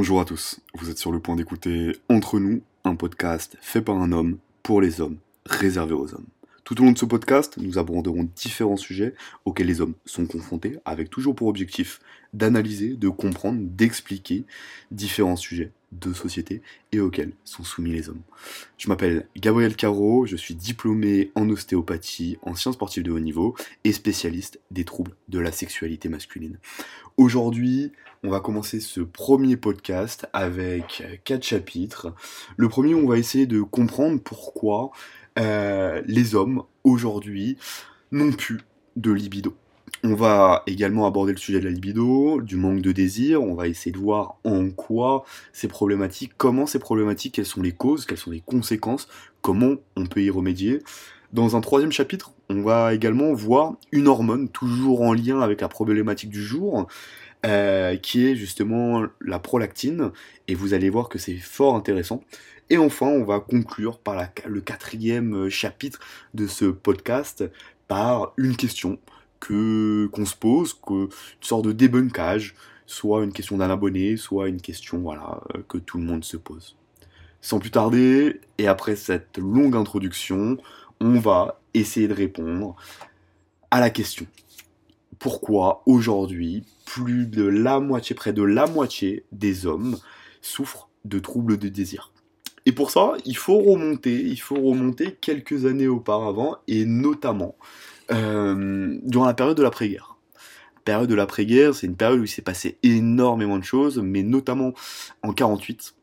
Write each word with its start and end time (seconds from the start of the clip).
Bonjour 0.00 0.20
à 0.20 0.24
tous, 0.24 0.60
vous 0.74 0.90
êtes 0.90 0.98
sur 0.98 1.10
le 1.10 1.18
point 1.18 1.34
d'écouter 1.34 1.90
Entre 2.08 2.38
nous, 2.38 2.62
un 2.84 2.94
podcast 2.94 3.56
fait 3.60 3.82
par 3.82 3.96
un 3.96 4.12
homme, 4.12 4.38
pour 4.62 4.80
les 4.80 5.00
hommes, 5.00 5.16
réservé 5.44 5.92
aux 5.92 6.14
hommes. 6.14 6.28
Tout 6.62 6.80
au 6.80 6.84
long 6.84 6.92
de 6.92 6.98
ce 6.98 7.04
podcast, 7.04 7.56
nous 7.58 7.78
aborderons 7.78 8.28
différents 8.36 8.76
sujets 8.76 9.16
auxquels 9.44 9.66
les 9.66 9.80
hommes 9.80 9.94
sont 10.06 10.26
confrontés, 10.26 10.78
avec 10.84 11.10
toujours 11.10 11.34
pour 11.34 11.48
objectif 11.48 11.98
d'analyser, 12.32 12.90
de 12.94 13.08
comprendre, 13.08 13.58
d'expliquer 13.60 14.44
différents 14.92 15.34
sujets 15.34 15.72
de 15.92 16.12
société 16.12 16.62
et 16.92 17.00
auxquels 17.00 17.32
sont 17.44 17.64
soumis 17.64 17.92
les 17.92 18.08
hommes. 18.08 18.22
Je 18.76 18.88
m'appelle 18.88 19.26
Gabriel 19.36 19.74
Caro, 19.74 20.26
je 20.26 20.36
suis 20.36 20.54
diplômé 20.54 21.30
en 21.34 21.48
ostéopathie, 21.48 22.38
en 22.42 22.54
sciences 22.54 22.74
sportives 22.74 23.02
de 23.02 23.10
haut 23.10 23.20
niveau 23.20 23.56
et 23.84 23.92
spécialiste 23.92 24.60
des 24.70 24.84
troubles 24.84 25.16
de 25.28 25.38
la 25.38 25.52
sexualité 25.52 26.08
masculine. 26.08 26.58
Aujourd'hui, 27.16 27.92
on 28.22 28.30
va 28.30 28.40
commencer 28.40 28.80
ce 28.80 29.00
premier 29.00 29.56
podcast 29.56 30.26
avec 30.32 31.02
quatre 31.24 31.44
chapitres. 31.44 32.14
Le 32.56 32.68
premier, 32.68 32.94
on 32.94 33.06
va 33.06 33.18
essayer 33.18 33.46
de 33.46 33.62
comprendre 33.62 34.20
pourquoi 34.20 34.90
euh, 35.38 36.02
les 36.06 36.34
hommes 36.34 36.62
aujourd'hui 36.84 37.56
n'ont 38.10 38.32
plus 38.32 38.60
de 38.96 39.12
libido. 39.12 39.56
On 40.10 40.14
va 40.14 40.62
également 40.66 41.06
aborder 41.06 41.32
le 41.32 41.38
sujet 41.38 41.60
de 41.60 41.66
la 41.66 41.70
libido, 41.70 42.40
du 42.40 42.56
manque 42.56 42.80
de 42.80 42.92
désir, 42.92 43.42
on 43.42 43.54
va 43.54 43.68
essayer 43.68 43.92
de 43.92 43.98
voir 43.98 44.38
en 44.42 44.70
quoi 44.70 45.26
ces 45.52 45.68
problématiques, 45.68 46.32
comment 46.38 46.64
ces 46.66 46.78
problématiques, 46.78 47.34
quelles 47.34 47.44
sont 47.44 47.60
les 47.60 47.72
causes, 47.72 48.06
quelles 48.06 48.16
sont 48.16 48.30
les 48.30 48.40
conséquences, 48.40 49.06
comment 49.42 49.74
on 49.96 50.06
peut 50.06 50.22
y 50.22 50.30
remédier. 50.30 50.78
Dans 51.34 51.56
un 51.56 51.60
troisième 51.60 51.92
chapitre, 51.92 52.32
on 52.48 52.62
va 52.62 52.94
également 52.94 53.34
voir 53.34 53.74
une 53.92 54.08
hormone, 54.08 54.48
toujours 54.48 55.02
en 55.02 55.12
lien 55.12 55.42
avec 55.42 55.60
la 55.60 55.68
problématique 55.68 56.30
du 56.30 56.42
jour, 56.42 56.86
euh, 57.44 57.96
qui 57.96 58.26
est 58.26 58.34
justement 58.34 59.02
la 59.20 59.38
prolactine, 59.38 60.10
et 60.46 60.54
vous 60.54 60.72
allez 60.72 60.88
voir 60.88 61.10
que 61.10 61.18
c'est 61.18 61.36
fort 61.36 61.76
intéressant. 61.76 62.22
Et 62.70 62.78
enfin, 62.78 63.08
on 63.08 63.24
va 63.24 63.40
conclure 63.40 63.98
par 63.98 64.26
le 64.46 64.60
quatrième 64.62 65.50
chapitre 65.50 66.00
de 66.32 66.46
ce 66.46 66.64
podcast 66.64 67.44
par 67.88 68.32
une 68.38 68.56
question 68.56 68.98
que 69.40 70.06
qu'on 70.12 70.24
se 70.26 70.36
pose, 70.36 70.74
que, 70.74 71.04
une 71.04 71.10
sorte 71.40 71.64
de 71.64 71.72
débunkage, 71.72 72.54
soit 72.86 73.22
une 73.22 73.32
question 73.32 73.58
d'un 73.58 73.70
abonné, 73.70 74.16
soit 74.16 74.48
une 74.48 74.60
question 74.60 74.98
voilà 74.98 75.40
euh, 75.54 75.62
que 75.68 75.78
tout 75.78 75.98
le 75.98 76.04
monde 76.04 76.24
se 76.24 76.36
pose. 76.36 76.76
Sans 77.40 77.58
plus 77.58 77.70
tarder, 77.70 78.40
et 78.58 78.66
après 78.66 78.96
cette 78.96 79.38
longue 79.38 79.76
introduction, 79.76 80.56
on 81.00 81.20
va 81.20 81.60
essayer 81.74 82.08
de 82.08 82.14
répondre 82.14 82.74
à 83.70 83.80
la 83.80 83.90
question. 83.90 84.26
Pourquoi 85.18 85.82
aujourd'hui, 85.86 86.64
plus 86.84 87.26
de 87.26 87.44
la 87.44 87.80
moitié, 87.80 88.16
près 88.16 88.32
de 88.32 88.42
la 88.42 88.66
moitié 88.66 89.24
des 89.32 89.66
hommes 89.66 89.98
souffrent 90.40 90.88
de 91.04 91.18
troubles 91.18 91.58
de 91.58 91.68
désir? 91.68 92.12
Et 92.66 92.72
pour 92.72 92.90
ça, 92.90 93.14
il 93.24 93.36
faut 93.36 93.58
remonter, 93.58 94.20
il 94.20 94.40
faut 94.40 94.60
remonter 94.60 95.16
quelques 95.20 95.64
années 95.66 95.88
auparavant, 95.88 96.56
et 96.66 96.84
notamment 96.84 97.56
durant 98.10 99.26
la 99.26 99.34
période 99.34 99.56
de 99.56 99.62
l'après-guerre. 99.62 100.16
La 100.76 100.80
période 100.92 101.10
de 101.10 101.14
l'après-guerre, 101.14 101.74
c'est 101.74 101.86
une 101.86 101.96
période 101.96 102.20
où 102.20 102.24
il 102.24 102.28
s'est 102.28 102.42
passé 102.42 102.78
énormément 102.82 103.58
de 103.58 103.64
choses, 103.64 103.98
mais 103.98 104.22
notamment 104.22 104.72
en 105.22 105.32
48, 105.32 105.94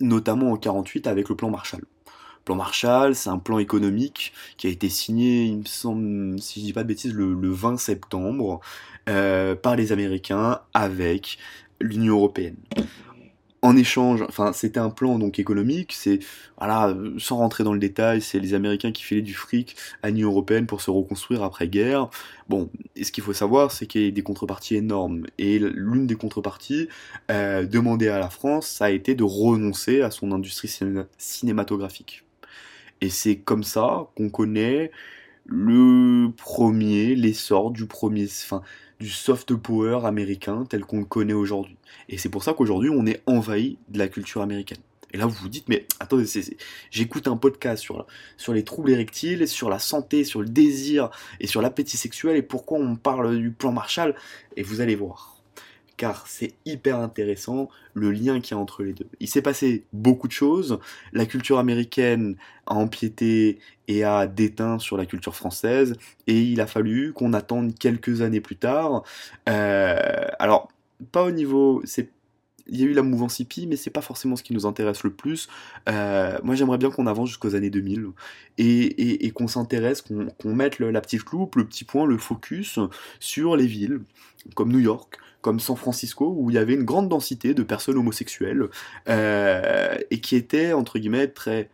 notamment 0.00 0.52
en 0.52 0.56
48 0.56 1.06
avec 1.06 1.28
le 1.28 1.36
plan 1.36 1.50
Marshall. 1.50 1.82
Le 1.82 2.44
plan 2.44 2.56
Marshall, 2.56 3.14
c'est 3.14 3.30
un 3.30 3.38
plan 3.38 3.58
économique 3.58 4.32
qui 4.56 4.66
a 4.66 4.70
été 4.70 4.88
signé, 4.88 5.44
il 5.44 5.58
me 5.58 5.64
semble, 5.64 6.40
si 6.40 6.60
je 6.60 6.64
dis 6.66 6.72
pas 6.72 6.82
de 6.82 6.88
bêtises, 6.88 7.14
le, 7.14 7.50
20 7.50 7.76
septembre 7.76 8.60
euh, 9.08 9.54
par 9.54 9.76
les 9.76 9.92
Américains 9.92 10.60
avec 10.74 11.38
l'Union 11.80 12.16
européenne 12.16 12.56
en 13.62 13.76
échange, 13.76 14.22
enfin 14.28 14.52
c'était 14.52 14.78
un 14.78 14.90
plan 14.90 15.18
donc 15.18 15.38
économique, 15.38 15.92
c'est 15.92 16.20
voilà, 16.58 16.96
sans 17.18 17.38
rentrer 17.38 17.64
dans 17.64 17.72
le 17.72 17.78
détail, 17.78 18.20
c'est 18.20 18.38
les 18.38 18.54
Américains 18.54 18.92
qui 18.92 19.02
filaient 19.02 19.22
du 19.22 19.34
fric 19.34 19.76
à 20.02 20.10
l'Union 20.10 20.30
européenne 20.30 20.66
pour 20.66 20.80
se 20.80 20.90
reconstruire 20.90 21.42
après 21.42 21.68
guerre. 21.68 22.08
Bon, 22.48 22.70
et 22.96 23.04
ce 23.04 23.12
qu'il 23.12 23.24
faut 23.24 23.32
savoir, 23.32 23.72
c'est 23.72 23.86
qu'il 23.86 24.02
y 24.02 24.08
a 24.08 24.10
des 24.10 24.22
contreparties 24.22 24.76
énormes, 24.76 25.26
et 25.38 25.58
l'une 25.58 26.06
des 26.06 26.16
contreparties 26.16 26.88
euh, 27.30 27.64
demandées 27.64 28.08
à 28.08 28.18
la 28.18 28.30
France, 28.30 28.68
ça 28.68 28.86
a 28.86 28.90
été 28.90 29.14
de 29.14 29.24
renoncer 29.24 30.02
à 30.02 30.10
son 30.10 30.32
industrie 30.32 30.70
cinématographique. 31.18 32.24
Et 33.00 33.10
c'est 33.10 33.36
comme 33.36 33.64
ça 33.64 34.08
qu'on 34.16 34.28
connaît 34.30 34.90
le 35.48 36.30
premier, 36.36 37.14
l'essor 37.14 37.70
du 37.70 37.86
premier, 37.86 38.26
enfin 38.26 38.62
du 39.00 39.08
soft 39.08 39.54
power 39.54 40.00
américain 40.04 40.64
tel 40.68 40.84
qu'on 40.84 40.98
le 40.98 41.04
connaît 41.04 41.32
aujourd'hui. 41.32 41.76
Et 42.08 42.18
c'est 42.18 42.28
pour 42.28 42.44
ça 42.44 42.52
qu'aujourd'hui, 42.52 42.90
on 42.90 43.06
est 43.06 43.22
envahi 43.26 43.78
de 43.88 43.98
la 43.98 44.08
culture 44.08 44.42
américaine. 44.42 44.78
Et 45.12 45.16
là, 45.16 45.24
vous 45.24 45.36
vous 45.40 45.48
dites, 45.48 45.68
mais 45.68 45.86
attendez, 46.00 46.26
j'écoute 46.90 47.28
un 47.28 47.38
podcast 47.38 47.82
sur, 47.82 48.06
sur 48.36 48.52
les 48.52 48.62
troubles 48.62 48.90
érectiles, 48.90 49.48
sur 49.48 49.70
la 49.70 49.78
santé, 49.78 50.22
sur 50.22 50.42
le 50.42 50.48
désir 50.48 51.10
et 51.40 51.46
sur 51.46 51.62
l'appétit 51.62 51.96
sexuel, 51.96 52.36
et 52.36 52.42
pourquoi 52.42 52.78
on 52.78 52.96
parle 52.96 53.38
du 53.38 53.50
plan 53.50 53.72
Marshall, 53.72 54.14
et 54.56 54.62
vous 54.62 54.82
allez 54.82 54.96
voir 54.96 55.37
car 55.98 56.26
c'est 56.26 56.54
hyper 56.64 56.98
intéressant 56.98 57.68
le 57.92 58.10
lien 58.10 58.40
qu'il 58.40 58.56
y 58.56 58.58
a 58.58 58.62
entre 58.62 58.82
les 58.82 58.94
deux. 58.94 59.08
Il 59.20 59.28
s'est 59.28 59.42
passé 59.42 59.84
beaucoup 59.92 60.28
de 60.28 60.32
choses, 60.32 60.78
la 61.12 61.26
culture 61.26 61.58
américaine 61.58 62.36
a 62.66 62.74
empiété 62.74 63.58
et 63.88 64.04
a 64.04 64.26
déteint 64.26 64.78
sur 64.78 64.96
la 64.96 65.04
culture 65.04 65.34
française, 65.34 65.94
et 66.26 66.40
il 66.40 66.62
a 66.62 66.66
fallu 66.66 67.12
qu'on 67.12 67.34
attende 67.34 67.76
quelques 67.78 68.22
années 68.22 68.40
plus 68.40 68.56
tard. 68.56 69.02
Euh, 69.48 70.26
alors, 70.38 70.68
pas 71.12 71.24
au 71.24 71.30
niveau, 71.30 71.82
il 72.68 72.80
y 72.80 72.84
a 72.84 72.86
eu 72.86 72.92
la 72.92 73.02
mouvance 73.02 73.40
hippie, 73.40 73.66
mais 73.66 73.76
c'est 73.76 73.90
pas 73.90 74.00
forcément 74.02 74.36
ce 74.36 74.42
qui 74.42 74.52
nous 74.52 74.66
intéresse 74.66 75.02
le 75.02 75.10
plus. 75.10 75.48
Euh, 75.88 76.38
moi, 76.42 76.54
j'aimerais 76.54 76.78
bien 76.78 76.90
qu'on 76.90 77.06
avance 77.06 77.28
jusqu'aux 77.28 77.54
années 77.54 77.70
2000 77.70 78.08
et, 78.58 79.30
qu'on 79.32 79.48
s'intéresse, 79.48 80.02
qu'on 80.02 80.54
mette 80.54 80.78
la 80.78 81.00
petite 81.00 81.24
loupe, 81.30 81.56
le 81.56 81.66
petit 81.66 81.84
point, 81.84 82.06
le 82.06 82.18
focus 82.18 82.78
sur 83.20 83.56
les 83.56 83.66
villes 83.66 84.00
comme 84.54 84.70
New 84.70 84.78
York, 84.78 85.18
comme 85.40 85.60
San 85.60 85.76
Francisco, 85.76 86.34
où 86.36 86.50
il 86.50 86.54
y 86.54 86.58
avait 86.58 86.74
une 86.74 86.84
grande 86.84 87.08
densité 87.08 87.54
de 87.54 87.62
personnes 87.62 87.96
homosexuelles 87.96 88.64
euh, 89.08 89.96
et 90.10 90.20
qui 90.20 90.36
étaient 90.36 90.72
entre 90.72 90.98
guillemets 90.98 91.28
très 91.28 91.70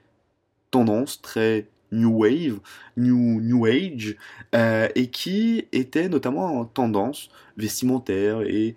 tendance, 0.71 1.23
très 1.23 1.67
new 1.93 2.11
wave, 2.11 2.59
new, 2.97 3.41
new 3.41 3.67
age, 3.67 4.17
euh, 4.55 4.89
et 4.95 5.09
qui 5.09 5.67
étaient 5.73 6.09
notamment 6.09 6.61
en 6.61 6.65
tendance 6.65 7.31
vestimentaire 7.57 8.43
et 8.43 8.77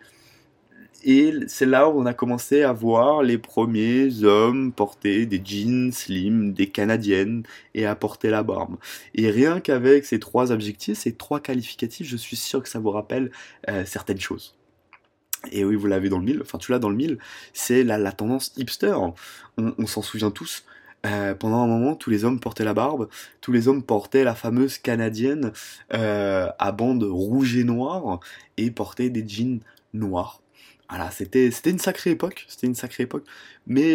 et 1.04 1.34
c'est 1.48 1.66
là 1.66 1.88
où 1.90 2.00
on 2.00 2.06
a 2.06 2.14
commencé 2.14 2.64
à 2.64 2.74
voir 2.74 3.22
les 3.22 3.38
premiers 3.38 4.24
hommes 4.24 4.74
porter 4.74 5.26
des 5.26 5.42
jeans 5.44 5.92
slim, 5.92 6.54
des 6.54 6.68
canadiennes 6.68 7.44
et 7.76 7.86
à 7.86 7.96
porter 7.96 8.30
la 8.30 8.44
barbe. 8.44 8.78
Et 9.14 9.30
rien 9.30 9.60
qu'avec 9.60 10.06
ces 10.06 10.20
trois 10.20 10.52
objectifs, 10.52 10.98
ces 10.98 11.14
trois 11.14 11.40
qualificatifs, 11.40 12.08
je 12.08 12.18
suis 12.18 12.36
sûr 12.36 12.64
que 12.64 12.70
ça 12.70 12.80
vous 12.80 12.92
rappelle 12.92 13.32
euh, 13.70 13.86
certaines 13.86 14.20
choses. 14.20 14.58
Et 15.52 15.66
oui, 15.66 15.76
vous 15.76 15.88
l'avez 15.88 16.10
dans 16.10 16.20
le 16.20 16.26
mille, 16.26 16.42
enfin 16.42 16.58
tu 16.58 16.72
l'as 16.72 16.80
dans 16.80 16.90
le 16.90 16.96
mille, 16.96 17.18
c'est 17.54 17.84
la, 17.84 17.98
la, 17.98 18.12
tendance 18.12 18.54
hipster. 18.58 18.96
On, 19.58 19.88
s'en 19.88 20.02
souvient 20.02 20.32
tous. 20.32 20.64
Euh, 21.06 21.36
pendant 21.36 21.62
un 21.62 21.68
moment, 21.68 21.96
tous 21.96 22.10
les 22.10 22.26
hommes 22.26 22.40
portaient 22.40 22.64
la 22.64 22.74
barbe, 22.74 23.08
tous 23.40 23.52
les 23.52 23.68
hommes 23.68 23.84
portaient 23.84 24.24
la 24.24 24.36
fameuse 24.36 24.78
canadienne 24.78 25.52
euh, 25.94 26.50
à 26.58 26.72
bande 26.72 27.04
rouge 27.04 27.56
et 27.56 27.64
noire 27.64 28.20
et 28.58 28.72
portaient 28.72 29.10
des 29.10 29.28
jeans 29.28 29.60
noirs. 29.94 30.42
Voilà, 30.90 31.12
c'était 31.12 31.50
une 31.66 31.80
sacrée 31.80 32.12
époque, 32.12 32.46
c'était 32.48 32.66
une 32.66 32.76
sacrée 32.76 33.04
époque, 33.04 33.26
mais 33.66 33.88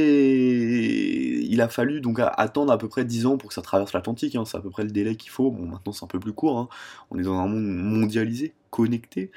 il 1.43 1.61
a 1.63 1.69
fallu 1.69 2.03
donc 2.03 2.19
attendre 2.21 2.71
à 2.71 2.77
peu 2.77 2.89
près 2.89 3.07
10 3.07 3.25
ans 3.27 3.39
pour 3.39 3.49
que 3.49 3.55
ça 3.55 3.63
traverse 3.63 3.95
l'Atlantique, 3.95 4.37
hein, 4.37 4.45
c'est 4.45 4.59
à 4.59 4.61
peu 4.61 4.69
près 4.69 4.85
le 4.85 4.91
délai 4.91 5.17
qu'il 5.17 5.31
faut. 5.31 5.51
Bon, 5.51 5.65
maintenant 5.65 5.93
c'est 5.93 6.05
un 6.05 6.09
peu 6.09 6.21
plus 6.21 6.35
court, 6.35 6.59
hein. 6.59 6.69
on 7.11 7.19
est 7.19 7.23
dans 7.23 7.39
un 7.39 7.47
monde 7.49 7.65
mondialisé, 7.65 8.53
connecté, 8.71 9.31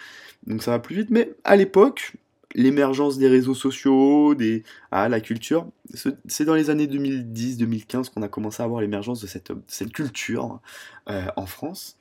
donc 0.47 0.63
ça 0.63 0.71
va 0.71 0.79
plus 0.79 0.95
vite. 0.97 1.09
Mais 1.11 1.33
à 1.45 1.55
l'époque, 1.55 2.17
l'émergence 2.55 3.17
des 3.17 3.27
réseaux 3.27 3.53
sociaux, 3.53 4.35
des 4.35 4.63
ah, 4.91 5.07
la 5.09 5.21
culture, 5.21 5.67
c'est 5.93 6.45
dans 6.45 6.55
les 6.55 6.69
années 6.69 6.87
2010-2015 6.87 8.09
qu'on 8.09 8.21
a 8.21 8.27
commencé 8.27 8.63
à 8.63 8.65
avoir 8.65 8.81
l'émergence 8.81 9.21
de 9.21 9.27
cette, 9.27 9.51
cette 9.67 9.91
culture 9.91 10.59
euh, 11.09 11.27
en 11.35 11.45
France. 11.45 11.97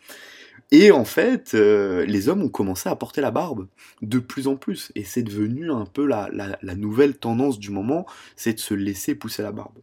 Et 0.71 0.91
en 0.91 1.05
fait, 1.05 1.55
euh, 1.55 2.05
les 2.07 2.29
hommes 2.29 2.43
ont 2.43 2.49
commencé 2.49 2.89
à 2.89 2.97
porter 2.97 3.21
la 3.21 3.31
barbe 3.31 3.69
de 4.03 4.19
plus 4.19 4.49
en 4.49 4.57
plus. 4.57 4.93
Et 4.95 5.05
c'est 5.05 5.23
devenu 5.23 5.71
un 5.71 5.87
peu 5.87 6.07
la, 6.07 6.59
nouvelle 6.77 7.17
tendance 7.17 7.59
du 7.59 7.71
moment, 7.71 8.07
c'est 8.37 8.55
de 8.55 8.61
se 8.61 8.75
laisser 8.75 9.15
pousser 9.15 9.43
la 9.43 9.53
barbe. 9.53 9.79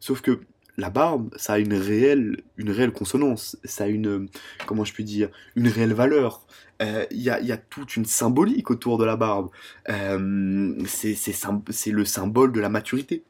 Sauf 0.00 0.20
que 0.20 0.40
la 0.76 0.90
barbe, 0.90 1.30
ça 1.36 1.54
a 1.54 1.58
une 1.58 1.74
réelle, 1.74 2.42
une 2.58 2.70
réelle 2.70 2.92
consonance, 2.92 3.56
ça 3.64 3.84
a 3.84 3.86
une, 3.86 4.28
comment 4.66 4.84
je 4.84 4.92
puis 4.92 5.04
dire, 5.04 5.30
une 5.54 5.68
réelle 5.68 5.94
valeur. 5.94 6.46
Euh, 6.82 7.06
il 7.10 7.22
y, 7.22 7.30
a, 7.30 7.56
toute 7.56 7.96
une 7.96 8.04
symbolique 8.04 8.70
autour 8.70 8.98
de 8.98 9.04
la 9.06 9.16
barbe. 9.16 9.48
Euh, 9.88 10.74
c'est 10.86 11.90
le 11.90 12.04
symbole 12.04 12.52
de 12.52 12.60
la 12.60 12.68
maturité, 12.68 13.24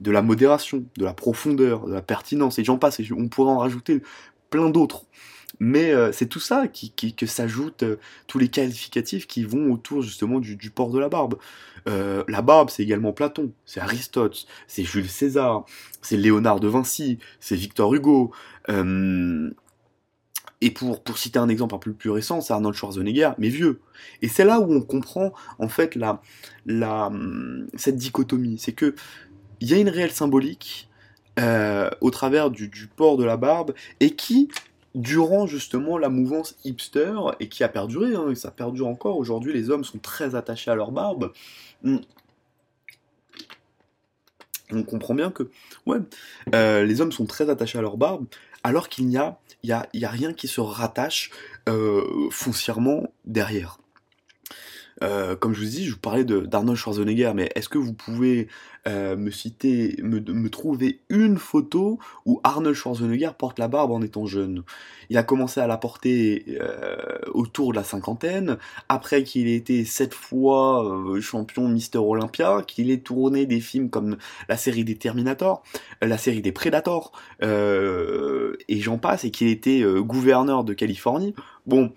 de 0.00 0.10
la 0.10 0.22
modération, 0.22 0.84
de 0.96 1.04
la 1.04 1.14
profondeur, 1.14 1.86
de 1.86 1.94
la 1.94 2.02
pertinence, 2.02 2.58
et 2.58 2.64
j'en 2.64 2.78
passe, 2.78 2.98
et 2.98 3.06
on 3.16 3.28
pourrait 3.28 3.52
en 3.52 3.58
rajouter 3.58 4.02
plein 4.50 4.70
d'autres. 4.70 5.04
Mais 5.60 5.92
euh, 5.92 6.12
c'est 6.12 6.26
tout 6.26 6.40
ça 6.40 6.68
qui, 6.68 6.92
que 6.92 7.26
s'ajoute 7.26 7.82
euh, 7.82 7.96
tous 8.26 8.38
les 8.38 8.48
qualificatifs 8.48 9.26
qui 9.26 9.44
vont 9.44 9.72
autour 9.72 10.02
justement 10.02 10.38
du, 10.38 10.56
port 10.70 10.90
de 10.90 10.98
la 10.98 11.08
barbe. 11.08 11.36
Euh, 11.88 12.22
la 12.28 12.42
barbe, 12.42 12.70
c'est 12.70 12.82
également 12.82 13.12
Platon, 13.12 13.52
c'est 13.66 13.80
Aristote, 13.80 14.46
c'est 14.68 14.84
Jules 14.84 15.08
César, 15.08 15.64
c'est 16.00 16.16
Léonard 16.16 16.60
de 16.60 16.68
Vinci, 16.68 17.18
c'est 17.40 17.56
Victor 17.56 17.92
Hugo. 17.94 18.32
et 20.60 20.70
pour, 20.70 21.02
pour 21.02 21.18
citer 21.18 21.38
un 21.38 21.48
exemple 21.48 21.74
un 21.74 21.78
peu 21.78 21.92
plus 21.92 22.10
récent, 22.10 22.40
c'est 22.40 22.52
Arnold 22.52 22.76
Schwarzenegger, 22.76 23.30
mais 23.38 23.48
vieux. 23.48 23.80
Et 24.22 24.28
c'est 24.28 24.44
là 24.44 24.60
où 24.60 24.72
on 24.72 24.82
comprend 24.82 25.32
en 25.58 25.68
fait 25.68 25.96
la, 25.96 26.20
la, 26.66 27.10
cette 27.74 27.96
dichotomie. 27.96 28.58
C'est 28.58 28.72
que 28.72 28.94
il 29.60 29.68
y 29.68 29.74
a 29.74 29.78
une 29.78 29.88
réelle 29.88 30.12
symbolique 30.12 30.88
au 32.00 32.10
travers 32.10 32.50
du, 32.50 32.70
port 32.96 33.16
de 33.16 33.24
la 33.24 33.36
barbe 33.36 33.72
et 34.00 34.10
qui 34.10 34.48
durant 34.94 35.46
justement 35.46 35.98
la 35.98 36.08
mouvance 36.08 36.56
hipster 36.64 37.12
et 37.40 37.48
qui 37.48 37.64
a 37.64 37.68
perduré, 37.68 38.14
hein, 38.14 38.30
et 38.30 38.34
ça 38.34 38.50
perdure 38.50 38.88
encore. 38.88 39.16
Aujourd'hui, 39.16 39.52
les 39.52 39.70
hommes 39.70 39.84
sont 39.84 39.98
très 39.98 40.34
attachés 40.34 40.70
à 40.70 40.74
leur 40.74 40.92
barbe. 40.92 41.32
On 44.70 44.82
comprend 44.82 45.14
bien 45.14 45.30
que, 45.30 45.50
ouais, 45.86 45.98
euh, 46.54 46.84
les 46.84 47.00
hommes 47.00 47.12
sont 47.12 47.26
très 47.26 47.48
attachés 47.48 47.78
à 47.78 47.82
leur 47.82 47.96
barbe, 47.96 48.26
alors 48.62 48.88
qu'il 48.88 49.06
n'y 49.06 49.16
a, 49.16 49.38
y 49.62 49.72
y 49.94 50.04
a, 50.04 50.10
rien 50.10 50.32
qui 50.32 50.48
se 50.48 50.60
rattache 50.60 51.30
euh, 51.68 52.28
foncièrement 52.30 53.04
derrière. 53.24 53.78
Euh, 55.02 55.36
comme 55.36 55.54
je 55.54 55.60
vous 55.60 55.66
dis, 55.66 55.84
je 55.84 55.92
vous 55.92 55.98
parlais 55.98 56.24
d'Arnold 56.24 56.76
Schwarzenegger, 56.76 57.32
mais 57.34 57.50
est-ce 57.54 57.68
que 57.68 57.78
vous 57.78 57.92
pouvez 57.92 58.48
euh, 58.86 59.16
me 59.16 59.30
citer, 59.30 59.96
me, 60.02 60.20
me, 60.20 60.50
trouver 60.50 61.00
une 61.08 61.36
photo 61.36 61.98
où 62.26 62.40
Arnold 62.42 62.74
Schwarzenegger 62.74 63.30
porte 63.38 63.58
la 63.58 63.68
barbe 63.68 63.92
en 63.92 64.02
étant 64.02 64.26
jeune? 64.26 64.64
Il 65.10 65.16
a 65.16 65.22
commencé 65.22 65.60
à 65.60 65.66
la 65.66 65.76
porter 65.76 66.44
euh, 66.60 67.18
autour 67.32 67.72
de 67.72 67.76
la 67.76 67.84
cinquantaine, 67.84 68.58
après 68.88 69.22
qu'il 69.22 69.46
ait 69.46 69.54
été 69.54 69.84
sept 69.84 70.14
fois 70.14 71.04
champion 71.20 71.68
Mister 71.68 71.98
Olympia, 71.98 72.62
qu'il 72.66 72.90
ait 72.90 73.00
tourné 73.00 73.46
des 73.46 73.60
films 73.60 73.90
comme 73.90 74.16
la 74.48 74.56
série 74.56 74.84
des 74.84 74.96
Terminator, 74.96 75.62
la 76.02 76.18
série 76.18 76.42
des 76.42 76.52
Predators, 76.52 77.12
et 77.40 78.80
j'en 78.80 78.98
passe, 78.98 79.24
et 79.24 79.30
qu'il 79.30 79.48
était 79.48 79.82
gouverneur 80.00 80.64
de 80.64 80.74
Californie. 80.74 81.34
Bon, 81.66 81.92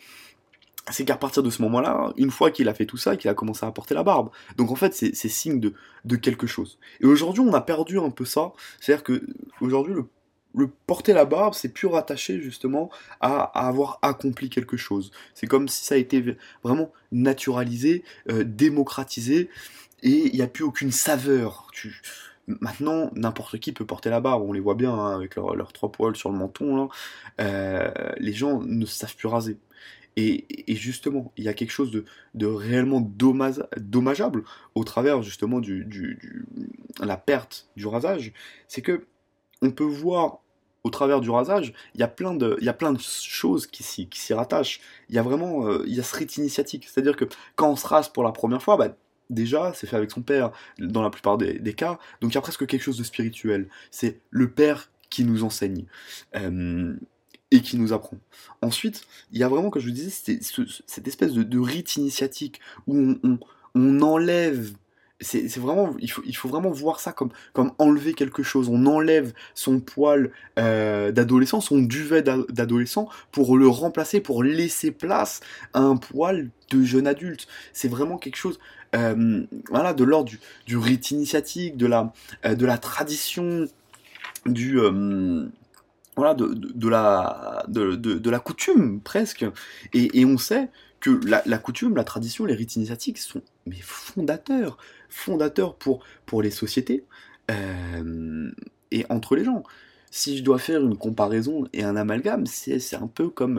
c'est 0.90 1.06
qu'à 1.06 1.16
partir 1.16 1.44
de 1.44 1.50
ce 1.50 1.62
moment-là, 1.62 2.12
une 2.18 2.32
fois 2.32 2.50
qu'il 2.52 2.68
a 2.68 2.74
fait 2.74 2.86
tout 2.86 2.98
ça, 2.98 3.16
qu'il 3.16 3.30
a 3.30 3.34
commencé 3.34 3.66
à 3.66 3.72
porter 3.72 3.94
la 3.94 4.04
barbe. 4.04 4.30
Donc 4.58 4.72
en 4.72 4.76
fait, 4.76 4.94
c'est 4.94 5.14
signe 5.14 5.60
de, 5.60 5.74
de, 6.06 6.16
quelque 6.16 6.48
chose. 6.48 6.80
Et 7.02 7.06
aujourd'hui, 7.06 7.42
on 7.42 7.54
a 7.54 7.62
perdu 7.62 8.00
un 8.00 8.10
peu 8.10 8.26
ça. 8.26 8.52
C'est-à-dire 8.80 9.04
que 9.04 9.26
aujourd'hui, 9.62 9.94
le, 9.94 10.68
porter 10.88 11.14
la 11.14 11.26
barbe, 11.26 11.54
c'est 11.54 11.70
plus 11.70 11.88
rattaché 11.88 12.42
justement 12.42 12.90
à, 13.20 13.44
avoir 13.68 14.00
accompli 14.02 14.50
quelque 14.50 14.76
chose. 14.76 15.12
C'est 15.36 15.48
comme 15.48 15.68
si 15.68 15.86
ça 15.86 15.96
a 15.96 15.98
été 15.98 16.36
vraiment 16.64 16.92
naturalisé, 17.12 18.04
euh, 18.30 18.44
démocratisé, 18.44 19.50
et 20.04 20.28
il 20.28 20.34
n'y 20.34 20.42
a 20.42 20.48
plus 20.48 20.64
aucune 20.64 20.92
saveur. 20.92 21.68
Maintenant, 22.48 23.12
n'importe 23.16 23.60
qui 23.60 23.72
peut 23.72 23.86
porter 23.86 24.10
la 24.10 24.20
barbe, 24.20 24.44
on 24.44 24.52
les 24.52 24.60
voit 24.60 24.76
bien 24.76 24.94
hein, 24.94 25.16
avec 25.16 25.36
leurs 25.36 25.72
trois 25.74 25.92
poils 25.92 26.16
sur 26.16 26.32
le 26.32 26.38
menton. 26.38 26.90
Euh, 27.40 27.92
les 28.18 28.34
gens 28.34 28.60
ne 28.62 28.86
savent 28.86 29.16
plus 29.16 29.28
raser. 29.28 29.58
Et, 30.18 30.46
justement, 30.76 31.32
il 31.38 31.46
y 31.46 31.48
a 31.48 31.54
quelque 31.54 31.72
chose 31.72 31.92
de, 32.34 32.46
réellement 32.46 33.02
dommageable 33.02 34.44
au 34.76 34.84
travers 34.84 35.22
justement 35.22 35.60
du, 35.60 36.46
la 37.00 37.18
perte 37.18 37.70
du 37.76 37.88
rasage. 37.88 38.34
C'est 38.68 38.82
que 38.82 39.06
on 39.62 39.72
peut 39.72 39.84
voir 39.84 40.40
au 40.84 40.90
travers 40.90 41.22
du 41.22 41.30
rasage, 41.30 41.74
il 41.94 42.00
y 42.00 42.04
a 42.04 42.08
plein 42.08 42.34
de, 42.34 42.58
choses 43.00 43.68
qui 43.68 43.84
s'y, 43.84 44.08
qui 44.08 44.20
s'y 44.20 44.34
rattachent. 44.34 44.82
Il 45.10 45.16
y 45.16 45.20
a 45.20 45.24
vraiment, 45.24 45.68
euh, 45.68 45.84
il 45.86 45.94
y 45.94 46.00
a 46.00 46.04
ce 46.04 46.16
rite 46.16 46.38
initiatique. 46.38 46.88
C'est-à-dire 46.88 47.16
que 47.16 47.26
quand 47.56 47.70
on 47.70 47.76
se 47.76 47.88
rase 47.88 48.10
pour 48.10 48.24
la 48.24 48.32
première 48.32 48.64
fois, 48.64 48.78
bah, 48.78 48.96
déjà, 49.30 49.74
c'est 49.74 49.88
fait 49.88 49.96
avec 49.96 50.12
son 50.12 50.22
père 50.22 50.52
dans 50.80 51.02
la 51.04 51.10
plupart 51.10 51.38
des, 51.38 51.74
cas. 51.74 52.00
Donc 52.20 52.32
il 52.32 52.36
y 52.36 52.38
a 52.38 52.42
presque 52.42 52.66
quelque 52.66 52.82
chose 52.82 52.98
de 52.98 53.04
spirituel. 53.04 53.70
C'est 53.92 54.20
le 54.30 54.50
père 54.50 54.92
qui 55.10 55.24
nous 55.24 55.44
enseigne. 55.44 55.86
Euh, 56.36 56.96
et 57.52 57.62
qui 57.62 57.78
nous 57.78 57.94
apprend. 57.94 58.18
Ensuite, 58.62 59.04
il 59.32 59.40
y 59.40 59.44
a 59.44 59.50
vraiment, 59.50 59.70
comme 59.70 59.82
je 59.82 59.88
vous 59.88 59.94
disais, 59.94 60.10
cette 60.10 61.08
espèce 61.08 61.34
de, 61.34 61.60
rite 61.60 61.96
initiatique 61.98 62.60
où 62.88 63.16
on, 63.76 64.02
enlève 64.02 64.72
c'est 65.24 65.60
vraiment 65.60 65.96
il 66.00 66.10
faut, 66.10 66.24
il 66.26 66.36
faut 66.36 66.50
vraiment 66.50 66.72
voir 66.72 67.00
ça 67.00 67.12
comme, 67.12 67.30
comme 67.54 67.74
enlever 67.78 68.14
quelque 68.14 68.42
chose 68.42 68.70
on 68.70 68.88
enlève 68.88 69.34
son 69.54 69.80
poil 69.80 70.32
euh, 70.58 71.12
d'adolescent 71.12 71.62
son 71.62 71.78
duvet 71.78 72.24
d'adolescent 72.24 73.08
pour 73.32 73.56
le 73.56 73.68
remplacer 73.68 74.20
pour 74.20 74.44
laisser 74.44 74.90
place 74.90 75.40
à 75.74 75.82
un 75.82 75.96
poil 75.96 76.50
de 76.72 76.84
jeune 76.84 77.06
adulte 77.06 77.48
c'est 77.72 77.88
vraiment 77.88 78.18
quelque 78.18 78.36
chose 78.36 78.60
euh, 78.96 79.46
voilà 79.70 79.94
de 79.94 80.04
l'ordre 80.04 80.32
du, 80.66 80.78
rite 80.78 81.12
initiatique 81.12 81.78
de 81.78 81.86
la 81.86 82.12
euh, 82.46 82.56
de 82.56 82.66
la 82.66 82.80
tradition 82.80 83.68
du 84.48 84.80
voilà, 86.16 86.34
de, 86.34 86.90
la, 86.90 87.66
de, 87.68 87.96
de, 87.96 88.30
la 88.30 88.40
coutume 88.40 89.00
presque. 89.02 89.46
Et, 89.94 90.26
on 90.26 90.38
sait 90.38 90.70
que 91.00 91.10
la, 91.26 91.58
coutume, 91.58 91.96
la 91.96 92.04
tradition, 92.04 92.46
les 92.46 92.54
rites 92.54 92.76
initiatiques 92.76 93.18
sont 93.18 93.42
fondateurs, 93.82 94.78
fondateurs 95.10 95.76
pour, 95.76 96.04
pour 96.26 96.42
les 96.42 96.52
sociétés 96.52 97.06
euh, 97.50 98.52
et 98.92 99.06
entre 99.10 99.36
les 99.36 99.44
gens. 99.44 99.64
Si 100.12 100.38
je 100.38 100.44
dois 100.44 100.60
faire 100.60 100.82
une 100.82 100.98
comparaison 100.98 101.68
et 101.72 101.84
un 101.84 101.96
amalgame, 101.96 102.46
c'est 102.46 102.96
un 102.96 103.08
peu 103.08 103.30
comme, 103.30 103.58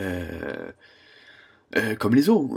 euh, 0.00 0.70
euh, 1.76 1.96
comme 1.96 2.14
les 2.14 2.30
os. 2.30 2.48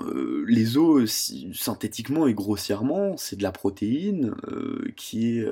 les 0.48 0.77
os, 0.77 1.33
synthétiquement 1.54 2.27
et 2.27 2.36
grossièrement, 2.36 3.18
c'est 3.18 3.36
de 3.36 3.44
la 3.44 3.51
protéine 3.51 4.36
qui 4.95 5.39
est 5.39 5.48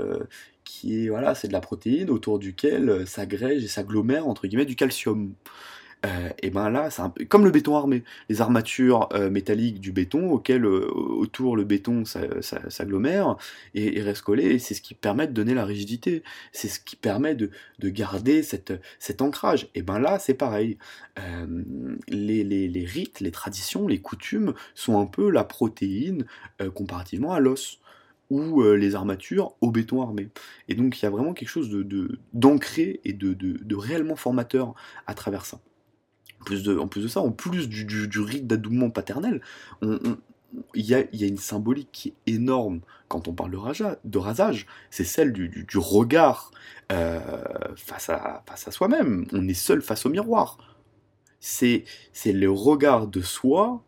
voilà, 1.09 1.35
c'est 1.35 1.47
de 1.47 1.53
la 1.53 1.61
protéine 1.61 2.09
autour 2.09 2.39
duquel 2.39 2.89
euh, 2.89 3.05
s'agrège 3.05 3.63
et 3.63 3.67
s'agglomère 3.67 4.27
entre 4.27 4.47
guillemets 4.47 4.65
du 4.65 4.75
calcium. 4.75 5.33
Euh, 6.05 6.29
et 6.41 6.49
ben 6.49 6.69
là, 6.69 6.89
c'est 6.89 7.25
comme 7.27 7.45
le 7.45 7.51
béton 7.51 7.77
armé, 7.77 8.03
les 8.27 8.41
armatures 8.41 9.07
euh, 9.13 9.29
métalliques 9.29 9.79
du 9.79 9.93
béton 9.93 10.31
auquel 10.31 10.65
autour 10.65 11.55
le 11.55 11.63
béton 11.63 12.03
s'agglomère 12.03 13.37
et, 13.73 14.01
reste 14.01 14.23
collé, 14.23 14.43
et 14.43 14.59
c'est 14.59 14.73
ce 14.73 14.81
qui 14.81 14.95
permet 14.95 15.27
de 15.27 15.31
donner 15.31 15.53
la 15.53 15.63
rigidité, 15.63 16.21
c'est 16.51 16.67
ce 16.67 16.81
qui 16.81 16.97
permet 16.97 17.35
de, 17.35 17.51
de 17.79 17.87
garder 17.87 18.43
cette, 18.43 18.73
cet 18.99 19.21
ancrage. 19.21 19.69
Et 19.75 19.81
ben 19.81 19.97
là, 19.97 20.19
c'est 20.19 20.33
pareil. 20.33 20.77
Les, 22.09 22.85
rites, 22.85 23.21
les 23.21 23.31
traditions, 23.31 23.87
les 23.87 24.01
coutumes 24.01 24.53
sont 24.75 24.99
un 24.99 25.05
peu 25.05 25.29
la 25.29 25.45
protéine 25.45 26.25
comparativement 26.73 27.31
à 27.31 27.39
l'os 27.39 27.79
ou 28.29 28.61
euh, 28.61 28.75
les 28.75 28.95
armatures 28.95 29.53
au 29.61 29.71
béton 29.71 30.01
armé. 30.01 30.29
Et 30.67 30.75
donc 30.75 30.99
il 30.99 31.03
y 31.03 31.05
a 31.05 31.09
vraiment 31.09 31.33
quelque 31.33 31.49
chose 31.49 31.69
de, 31.69 32.19
d'ancré 32.33 32.99
et 33.03 33.13
de, 33.13 33.33
de, 33.33 33.75
réellement 33.75 34.15
formateur 34.15 34.73
à 35.07 35.13
travers 35.13 35.45
ça. 35.45 35.59
En 36.41 36.43
plus 36.45 36.63
de, 36.63 36.77
en 36.77 36.87
plus 36.87 37.01
de 37.01 37.07
ça, 37.07 37.21
en 37.21 37.31
plus 37.31 37.69
du, 37.69 37.85
du, 37.85 38.19
rite 38.19 38.47
d'adoubement 38.47 38.89
paternel, 38.89 39.41
il 39.81 40.85
y, 40.85 40.93
a, 40.93 41.03
y, 41.13 41.23
a, 41.23 41.27
une 41.27 41.37
symbolique 41.37 41.89
qui 41.91 42.09
est 42.09 42.33
énorme 42.33 42.81
quand 43.07 43.27
on 43.27 43.33
parle 43.33 43.51
de, 43.51 43.57
raja, 43.57 43.97
de 44.03 44.17
rasage, 44.17 44.65
c'est 44.89 45.03
celle 45.03 45.33
du, 45.33 45.47
du 45.49 45.77
regard 45.77 46.51
euh, 46.91 47.19
face 47.75 48.09
à, 48.09 48.43
face 48.47 48.67
à 48.67 48.71
soi-même. 48.71 49.25
On 49.31 49.47
est 49.47 49.53
seul 49.53 49.81
face 49.81 50.05
au 50.05 50.09
miroir. 50.09 50.57
C'est 51.39 51.85
le 52.25 52.49
regard 52.49 53.07
de 53.07 53.21
soi 53.21 53.83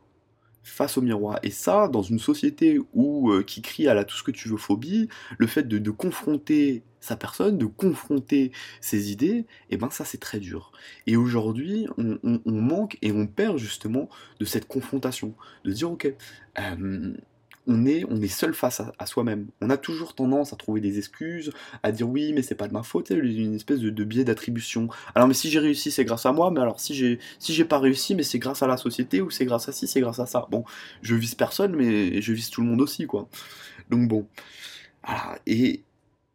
face 0.66 0.98
au 0.98 1.02
miroir. 1.02 1.40
Et 1.44 1.52
ça, 1.52 1.88
dans 1.88 2.02
une 2.02 2.20
société 2.20 2.80
où, 2.94 3.32
euh, 3.32 3.44
qui 3.44 3.62
crie 3.62 3.88
à 3.88 3.94
la 3.94 4.04
tout 4.04 4.18
ce 4.18 4.24
que 4.24 4.32
tu 4.32 4.50
veux 4.50 4.58
phobie, 4.58 5.08
le 5.38 5.48
fait 5.48 5.68
de, 5.68 5.92
confronter 5.92 6.84
sa 7.00 7.16
personne, 7.16 7.58
de 7.58 7.68
confronter 7.68 8.52
ses 8.82 9.12
idées, 9.12 9.38
et 9.38 9.46
eh 9.72 9.78
ben 9.78 9.92
ça 9.92 10.04
c'est 10.06 10.18
très 10.18 10.40
dur. 10.40 10.72
Et 11.06 11.16
aujourd'hui, 11.16 11.88
on, 11.98 12.40
manque 12.46 12.98
et 13.04 13.12
on 13.12 13.28
perd 13.28 13.58
justement 13.58 14.10
de 14.40 14.46
cette 14.46 14.68
confrontation, 14.68 15.36
de 15.66 15.72
dire 15.72 15.92
ok, 15.92 16.12
euh, 16.60 17.14
on 17.68 17.86
est, 17.86 18.04
on 18.10 18.22
est 18.22 18.28
seul 18.28 18.54
face 18.54 18.82
à, 18.98 19.06
soi-même. 19.06 19.48
On 19.62 19.70
a 19.70 19.78
toujours 19.78 20.14
tendance 20.14 20.54
à 20.54 20.56
trouver 20.56 20.82
des 20.82 20.98
excuses, 20.98 21.52
à 21.84 21.92
dire 21.92 22.08
oui, 22.10 22.34
mais 22.34 22.42
c'est 22.42 22.56
pas 22.56 22.68
de 22.68 22.74
ma 22.74 22.84
faute, 22.84 23.10
une 23.10 23.56
espèce 23.56 23.80
de, 23.80 24.04
biais 24.04 24.24
d'attribution. 24.24 24.88
Alors, 25.16 25.28
mais 25.28 25.34
si 25.34 25.50
j'ai 25.50 25.60
réussi, 25.60 25.92
c'est 25.92 26.06
grâce 26.06 26.26
à 26.26 26.32
moi, 26.32 26.52
mais 26.52 26.62
alors 26.62 26.80
si 26.80 26.94
j'ai 26.94 27.20
si 27.40 27.54
j'ai 27.54 27.66
pas 27.66 27.80
réussi, 27.80 28.16
mais 28.16 28.24
c'est 28.24 28.40
grâce 28.40 28.62
à 28.62 28.68
la 28.68 28.78
société, 28.78 29.22
ou 29.22 29.30
c'est 29.32 29.46
grâce 29.46 29.70
à 29.70 29.72
ci, 29.72 29.88
c'est 29.88 30.02
grâce 30.02 30.20
à 30.20 30.26
ça. 30.26 30.48
Bon, 30.52 30.64
je 31.02 31.16
vise 31.16 31.36
personne, 31.36 31.76
mais 31.76 32.22
je 32.22 32.34
vise 32.34 32.50
tout 32.50 32.62
le 32.62 32.68
monde 32.68 32.82
aussi, 32.82 33.08
quoi. 33.08 33.28
Donc 33.90 34.08
bon. 34.08 34.28
Voilà. 35.06 35.40
Et 35.48 35.85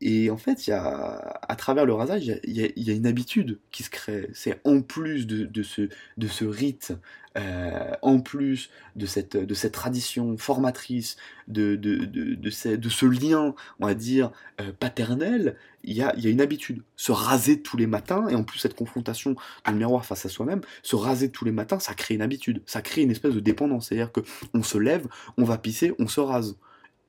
et 0.03 0.31
en 0.31 0.39
fait, 0.39 0.67
y 0.67 0.73
a, 0.73 1.39
à 1.47 1.57
travers 1.57 1.85
le 1.85 1.93
rasage, 1.93 2.25
il 2.45 2.57
y 2.57 2.91
a, 2.91 2.95
une 2.95 3.07
habitude 3.07 3.59
qui 3.71 3.83
se 3.83 3.91
crée. 3.91 4.31
C'est 4.33 4.59
en 4.65 4.81
plus 4.81 5.27
de, 5.27 5.63
ce, 5.63 5.91
de 6.17 6.27
ce 6.27 6.47
rite, 6.47 6.95
euh, 7.37 7.93
en 8.01 8.21
plus 8.21 8.71
de 8.97 9.05
cette, 9.05 9.37
de 9.37 9.55
cette 9.55 9.73
tradition 9.73 10.39
formatrice, 10.39 11.17
de, 11.49 11.77
de, 11.77 12.07
de, 12.07 12.51
ce, 12.51 13.05
lien, 13.05 13.55
on 13.79 13.87
va 13.87 13.95
dire, 13.95 14.33
euh, 14.63 14.73
paternel, 14.73 15.57
il 15.85 15.95
y, 15.95 16.03
a, 16.03 16.17
y 16.17 16.27
a 16.29 16.31
une 16.31 16.41
habitude. 16.41 16.83
Se 16.97 17.13
raser 17.13 17.61
tous 17.61 17.77
les 17.77 17.87
matins, 17.87 18.27
et 18.29 18.35
en 18.35 18.43
plus 18.43 18.59
cette 18.59 18.75
confrontation 18.75 19.37
dans 19.67 19.73
le 19.73 19.79
miroir 19.79 20.07
face 20.07 20.25
à 20.25 20.31
soi-même, 20.31 20.63
se 20.83 20.97
raser 20.97 21.31
tous 21.31 21.45
les 21.45 21.53
matins, 21.53 21.79
ça 21.79 21.93
crée 21.93 22.15
une 22.15 22.23
habitude. 22.23 22.63
Ça 22.65 22.81
crée 22.81 23.03
une 23.03 23.11
espèce 23.11 23.35
de 23.35 23.41
dépendance. 23.41 23.89
C'est-à-dire 23.89 24.13
qu'on 24.13 24.63
se 24.63 24.79
lève, 24.79 25.07
on 25.37 25.45
va 25.45 25.59
pisser, 25.59 25.93
on 25.99 26.09
se 26.09 26.21
rase. 26.21 26.57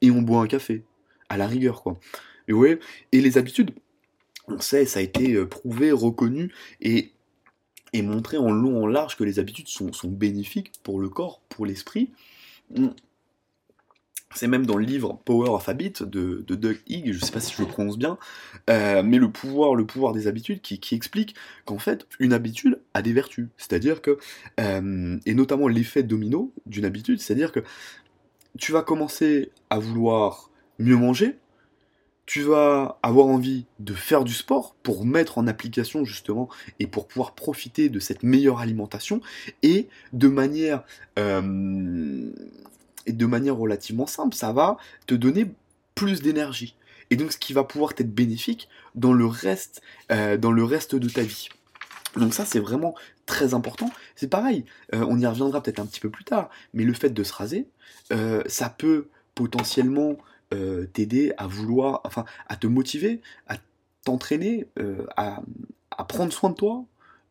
Et 0.02 0.12
on 0.12 0.22
boit 0.22 0.42
un 0.42 0.48
café. 0.48 0.84
À 1.30 1.38
la 1.38 1.48
rigueur, 1.48 1.84
quoi. 1.84 1.98
Et, 3.12 3.22
les 3.22 3.38
habitudes, 3.38 3.72
on 4.48 4.60
sait, 4.60 4.86
ça 4.86 5.00
a 5.00 5.02
été 5.02 5.34
euh, 5.34 5.48
prouvé, 5.48 5.92
reconnu 5.92 6.54
et, 6.82 7.12
et 7.94 8.02
montré 8.02 8.38
en 8.38 8.52
long, 8.52 8.84
en 8.84 8.88
large 8.88 9.18
que 9.18 9.24
les 9.24 9.40
habitudes 9.40 9.68
sont, 9.68 9.94
sont 9.94 10.10
bénéfiques 10.10 10.72
pour 10.84 11.00
le 11.00 11.10
corps, 11.10 11.42
pour 11.50 11.66
l'esprit. 11.66 12.12
C'est 14.34 14.48
même 14.48 14.66
dans 14.66 14.78
le 14.78 14.86
livre 14.86 15.20
Power 15.26 15.50
of 15.50 15.68
Habit 15.68 15.94
de, 16.02 16.44
de 16.48 16.56
Doug 16.56 16.80
Higg, 16.88 17.12
je 17.12 17.20
ne 17.20 17.26
sais 17.26 17.32
pas 17.32 17.42
si 17.42 17.54
je 17.54 17.62
le 17.62 17.68
prononce 17.68 17.98
bien, 17.98 18.18
euh, 18.70 19.04
mais 19.04 19.18
le 19.18 19.30
pouvoir, 19.30 19.76
le 19.76 19.86
pouvoir 19.86 20.14
des 20.14 20.28
habitudes 20.28 20.62
qui, 20.62 20.80
qui 20.80 20.96
explique 20.96 21.36
qu'en 21.66 21.80
fait, 21.80 22.08
une 22.20 22.32
habitude 22.32 22.80
a 22.94 23.02
des 23.02 23.12
vertus. 23.12 23.50
C'est-à-dire 23.58 24.02
que, 24.02 24.18
euh, 24.60 25.18
et 25.26 25.34
notamment 25.34 25.68
l'effet 25.68 26.04
domino 26.04 26.54
d'une 26.66 26.86
habitude, 26.86 27.20
c'est-à-dire 27.20 27.52
que 27.52 27.60
tu 28.58 28.72
vas 28.72 28.84
commencer 28.84 29.52
à 29.70 29.80
vouloir 29.80 30.50
mieux 30.80 30.96
manger, 30.98 31.38
tu 32.32 32.44
vas 32.44 32.98
avoir 33.04 33.26
envie 33.26 33.66
de 33.80 33.94
faire 33.94 34.24
du 34.24 34.34
sport 34.34 34.74
pour 34.84 35.06
mettre 35.06 35.38
en 35.38 35.48
application 35.48 36.06
justement 36.06 36.48
et 36.80 36.88
pour 36.88 37.06
pouvoir 37.06 37.34
profiter 37.36 37.90
de 37.90 38.00
cette 38.00 38.24
meilleure 38.24 38.62
alimentation 38.62 39.20
et 39.64 39.90
de 40.14 40.30
manière 40.30 40.86
euh, 41.20 42.32
et 43.06 43.12
de 43.12 43.26
manière 43.26 43.58
relativement 43.58 44.08
simple, 44.08 44.34
ça 44.34 44.54
va 44.54 44.78
te 45.08 45.14
donner 45.14 45.52
plus 45.94 46.22
d'énergie 46.22 46.78
et 47.10 47.18
donc 47.18 47.34
ce 47.34 47.38
qui 47.38 47.52
va 47.52 47.66
pouvoir 47.66 47.92
être 47.98 48.16
bénéfique 48.16 48.70
dans 48.96 49.12
le 49.12 49.26
reste 49.26 49.82
euh, 50.14 50.38
de 50.38 51.10
ta 51.10 51.24
vie. 51.24 51.50
Donc 52.16 52.34
ça 52.34 52.46
c'est 52.46 52.60
vraiment 52.60 52.96
très 53.26 53.54
important. 53.54 53.92
C'est 54.16 54.30
pareil, 54.30 54.64
euh, 54.96 55.06
on 55.06 55.20
y 55.20 55.28
reviendra 55.28 55.62
peut-être 55.62 55.80
un 55.80 55.86
petit 55.86 56.00
peu 56.00 56.10
plus 56.10 56.24
tard, 56.24 56.50
mais 56.74 56.86
le 56.86 56.94
fait 56.94 57.10
de 57.10 57.24
se 57.24 57.34
raser, 57.34 57.68
ça 58.48 58.70
peut 58.70 59.10
potentiellement 59.36 60.16
euh, 60.54 60.86
t'aider 60.88 61.34
à 61.38 61.48
vouloir, 61.48 62.02
enfin, 62.04 62.26
à 62.48 62.56
te 62.56 62.68
motiver, 62.68 63.22
à 63.48 63.56
t'entraîner, 64.04 64.68
euh, 64.80 65.06
à, 65.16 65.42
prendre 66.08 66.34
soin 66.34 66.50
de 66.50 66.56
toi 66.56 66.84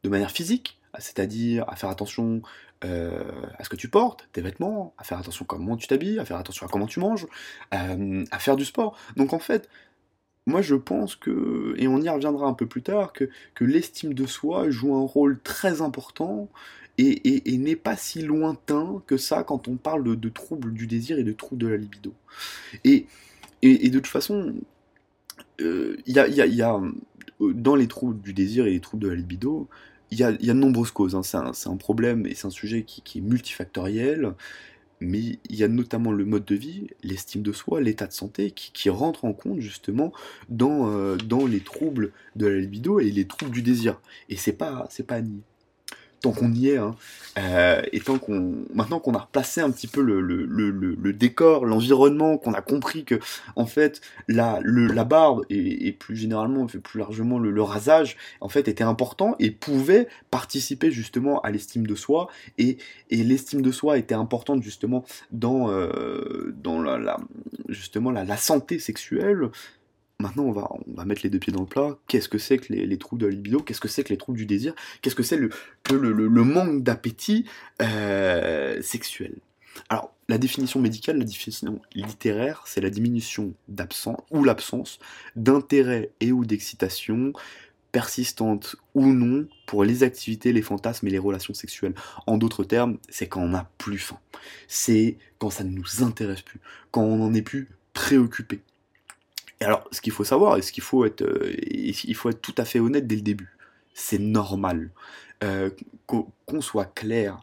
de 0.04 0.08
manière 0.08 0.30
physique, 0.30 0.78
c'est-à-dire 0.98 1.68
à 1.68 1.76
faire 1.76 1.90
attention 1.90 2.40
euh, 2.84 3.22
à 3.58 3.64
ce 3.64 3.68
que 3.68 3.76
tu 3.76 3.88
portes, 3.88 4.28
tes 4.32 4.40
vêtements, 4.40 4.94
à 4.96 5.04
faire 5.04 5.18
attention 5.18 5.44
à 5.44 5.48
comment 5.48 5.76
tu 5.76 5.86
t'habilles, 5.86 6.18
à 6.18 6.24
faire 6.24 6.38
attention 6.38 6.66
à 6.66 6.68
comment 6.70 6.86
tu 6.86 7.00
manges, 7.00 7.26
à 7.72 8.38
faire 8.38 8.56
du 8.56 8.64
sport. 8.64 8.96
Donc 9.16 9.32
en 9.32 9.38
fait, 9.38 9.68
moi 10.46 10.62
je 10.62 10.76
pense 10.76 11.16
que, 11.16 11.74
et 11.76 11.88
on 11.88 12.00
y 12.00 12.08
reviendra 12.08 12.46
un 12.46 12.54
peu 12.54 12.66
plus 12.66 12.82
tard, 12.82 13.12
que, 13.12 13.28
que 13.54 13.64
l'estime 13.64 14.14
de 14.14 14.26
soi 14.26 14.70
joue 14.70 14.94
un 14.94 15.06
rôle 15.06 15.40
très 15.42 15.82
important 15.82 16.48
et, 17.00 17.56
n'est 17.58 17.76
pas 17.76 17.96
si 17.96 18.22
lointain 18.22 19.02
que 19.06 19.16
ça 19.16 19.44
quand 19.44 19.68
on 19.68 19.76
parle 19.76 20.18
de, 20.18 20.28
troubles 20.28 20.72
du 20.72 20.86
désir 20.86 21.18
et 21.18 21.24
de 21.24 21.32
troubles 21.32 21.62
de 21.62 21.68
la 21.68 21.76
libido. 21.76 22.12
Et, 22.84 23.06
et 23.62 23.90
de 23.90 23.98
toute 23.98 24.06
façon, 24.06 24.54
il 25.58 26.00
y, 26.06 26.62
a, 26.62 26.80
dans 27.40 27.74
les 27.76 27.88
troubles 27.88 28.20
du 28.20 28.32
désir 28.32 28.66
et 28.66 28.70
les 28.70 28.80
troubles 28.80 29.04
de 29.04 29.08
la 29.08 29.14
libido, 29.14 29.68
il 30.10 30.18
y 30.18 30.24
a, 30.24 30.32
de 30.32 30.52
nombreuses 30.52 30.90
causes. 30.90 31.14
Hein. 31.14 31.22
C'est 31.22 31.68
un, 31.68 31.76
problème 31.76 32.26
et 32.26 32.34
c'est 32.34 32.46
un 32.46 32.50
sujet 32.50 32.82
qui, 32.82 33.18
est 33.18 33.22
multifactoriel, 33.22 34.34
mais 35.00 35.18
il 35.18 35.56
y 35.56 35.64
a 35.64 35.68
notamment 35.68 36.12
le 36.12 36.24
mode 36.24 36.44
de 36.44 36.54
vie, 36.54 36.88
l'estime 37.02 37.42
de 37.42 37.52
soi, 37.52 37.80
l'état 37.80 38.06
de 38.06 38.12
santé 38.12 38.50
qui, 38.50 38.72
qui 38.72 38.90
rentre 38.90 39.24
en 39.24 39.32
compte 39.32 39.60
justement 39.60 40.12
dans, 40.48 40.90
euh, 40.90 41.16
dans 41.16 41.46
les 41.46 41.60
troubles 41.60 42.12
de 42.36 42.46
la 42.46 42.58
libido 42.58 43.00
et 43.00 43.10
les 43.10 43.26
troubles 43.26 43.52
du 43.52 43.62
désir. 43.62 44.00
Et 44.28 44.36
c'est 44.36 44.52
pas, 44.52 44.86
c'est 44.90 45.06
pas 45.06 45.20
nier 45.20 45.42
tant 46.20 46.32
qu'on 46.32 46.52
y 46.52 46.68
est, 46.68 46.76
hein, 46.76 46.94
euh, 47.38 47.82
et 47.92 48.00
tant 48.00 48.18
qu'on, 48.18 48.64
maintenant 48.74 49.00
qu'on 49.00 49.14
a 49.14 49.18
replacé 49.18 49.60
un 49.60 49.70
petit 49.70 49.86
peu 49.86 50.02
le, 50.02 50.20
le, 50.20 50.44
le, 50.44 50.70
le 50.70 51.12
décor, 51.12 51.64
l'environnement, 51.64 52.36
qu'on 52.38 52.52
a 52.52 52.60
compris 52.60 53.04
que, 53.04 53.18
en 53.56 53.66
fait, 53.66 54.00
la, 54.28 54.60
la 54.62 55.04
barbe 55.04 55.44
et, 55.48 55.86
et, 55.86 55.92
plus 55.92 56.16
généralement, 56.16 56.66
plus 56.66 56.98
largement 56.98 57.38
le, 57.38 57.62
rasage, 57.62 58.16
en 58.40 58.48
fait, 58.48 58.68
était 58.68 58.84
important 58.84 59.36
et 59.38 59.50
pouvait 59.50 60.08
participer 60.30 60.90
justement 60.90 61.40
à 61.40 61.50
l'estime 61.50 61.86
de 61.86 61.94
soi, 61.94 62.28
et, 62.58 62.78
et 63.10 63.22
l'estime 63.22 63.62
de 63.62 63.72
soi 63.72 63.98
était 63.98 64.14
importante 64.14 64.62
justement 64.62 65.04
dans, 65.30 65.70
euh, 65.70 66.54
dans 66.62 66.82
la, 66.82 66.98
la, 66.98 67.18
justement 67.68 68.10
la, 68.10 68.24
la 68.24 68.36
santé 68.36 68.78
sexuelle, 68.78 69.50
Maintenant, 70.20 70.44
on 70.44 70.52
va, 70.52 70.70
on 70.86 70.94
va 70.94 71.04
mettre 71.04 71.22
les 71.24 71.30
deux 71.30 71.38
pieds 71.38 71.52
dans 71.52 71.60
le 71.60 71.66
plat. 71.66 71.96
Qu'est-ce 72.06 72.28
que 72.28 72.38
c'est 72.38 72.58
que 72.58 72.72
les, 72.72 72.98
troubles 72.98 73.22
de 73.22 73.26
la 73.26 73.32
libido? 73.32 73.60
Qu'est-ce 73.60 73.80
que 73.80 73.88
c'est 73.88 74.04
que 74.04 74.10
les 74.10 74.18
troubles 74.18 74.38
du 74.38 74.46
désir? 74.46 74.74
Qu'est-ce 75.00 75.14
que 75.14 75.22
c'est 75.22 75.36
le, 75.36 75.50
le, 75.90 76.44
manque 76.44 76.82
d'appétit 76.82 77.46
euh, 77.80 78.80
sexuel? 78.82 79.34
Alors, 79.88 80.12
la 80.28 80.36
définition 80.36 80.78
médicale, 80.78 81.18
la 81.18 81.24
définition 81.24 81.80
littéraire, 81.94 82.62
c'est 82.66 82.80
la 82.80 82.90
diminution 82.90 83.54
d'absence 83.68 84.20
ou 84.30 84.44
l'absence 84.44 84.98
d'intérêt 85.36 86.10
et 86.20 86.32
ou 86.32 86.44
d'excitation 86.44 87.32
persistante 87.92 88.76
ou 88.94 89.06
non 89.06 89.48
pour 89.66 89.84
les 89.84 90.02
activités, 90.02 90.52
les 90.52 90.62
fantasmes 90.62 91.06
et 91.08 91.10
les 91.10 91.18
relations 91.18 91.54
sexuelles. 91.54 91.94
En 92.26 92.36
d'autres 92.36 92.64
termes, 92.64 92.98
c'est 93.08 93.26
quand 93.26 93.40
on 93.40 93.48
n'a 93.48 93.70
plus 93.78 93.98
faim. 93.98 94.18
C'est 94.68 95.16
quand 95.38 95.50
ça 95.50 95.64
ne 95.64 95.70
nous 95.70 96.02
intéresse 96.02 96.42
plus, 96.42 96.60
quand 96.90 97.02
on 97.02 97.16
n'en 97.16 97.34
est 97.34 97.42
plus 97.42 97.68
préoccupé. 97.92 98.60
Alors, 99.62 99.86
ce 99.92 100.00
qu'il 100.00 100.12
faut 100.12 100.24
savoir, 100.24 100.56
et 100.56 100.62
ce 100.62 100.72
qu'il 100.72 100.82
faut 100.82 101.04
être, 101.04 101.22
euh, 101.22 101.54
il 101.70 102.14
faut 102.14 102.30
être 102.30 102.40
tout 102.40 102.54
à 102.56 102.64
fait 102.64 102.80
honnête 102.80 103.06
dès 103.06 103.16
le 103.16 103.22
début, 103.22 103.54
c'est 103.92 104.18
normal 104.18 104.90
euh, 105.44 105.70
qu'on 106.06 106.60
soit 106.60 106.86
clair. 106.86 107.42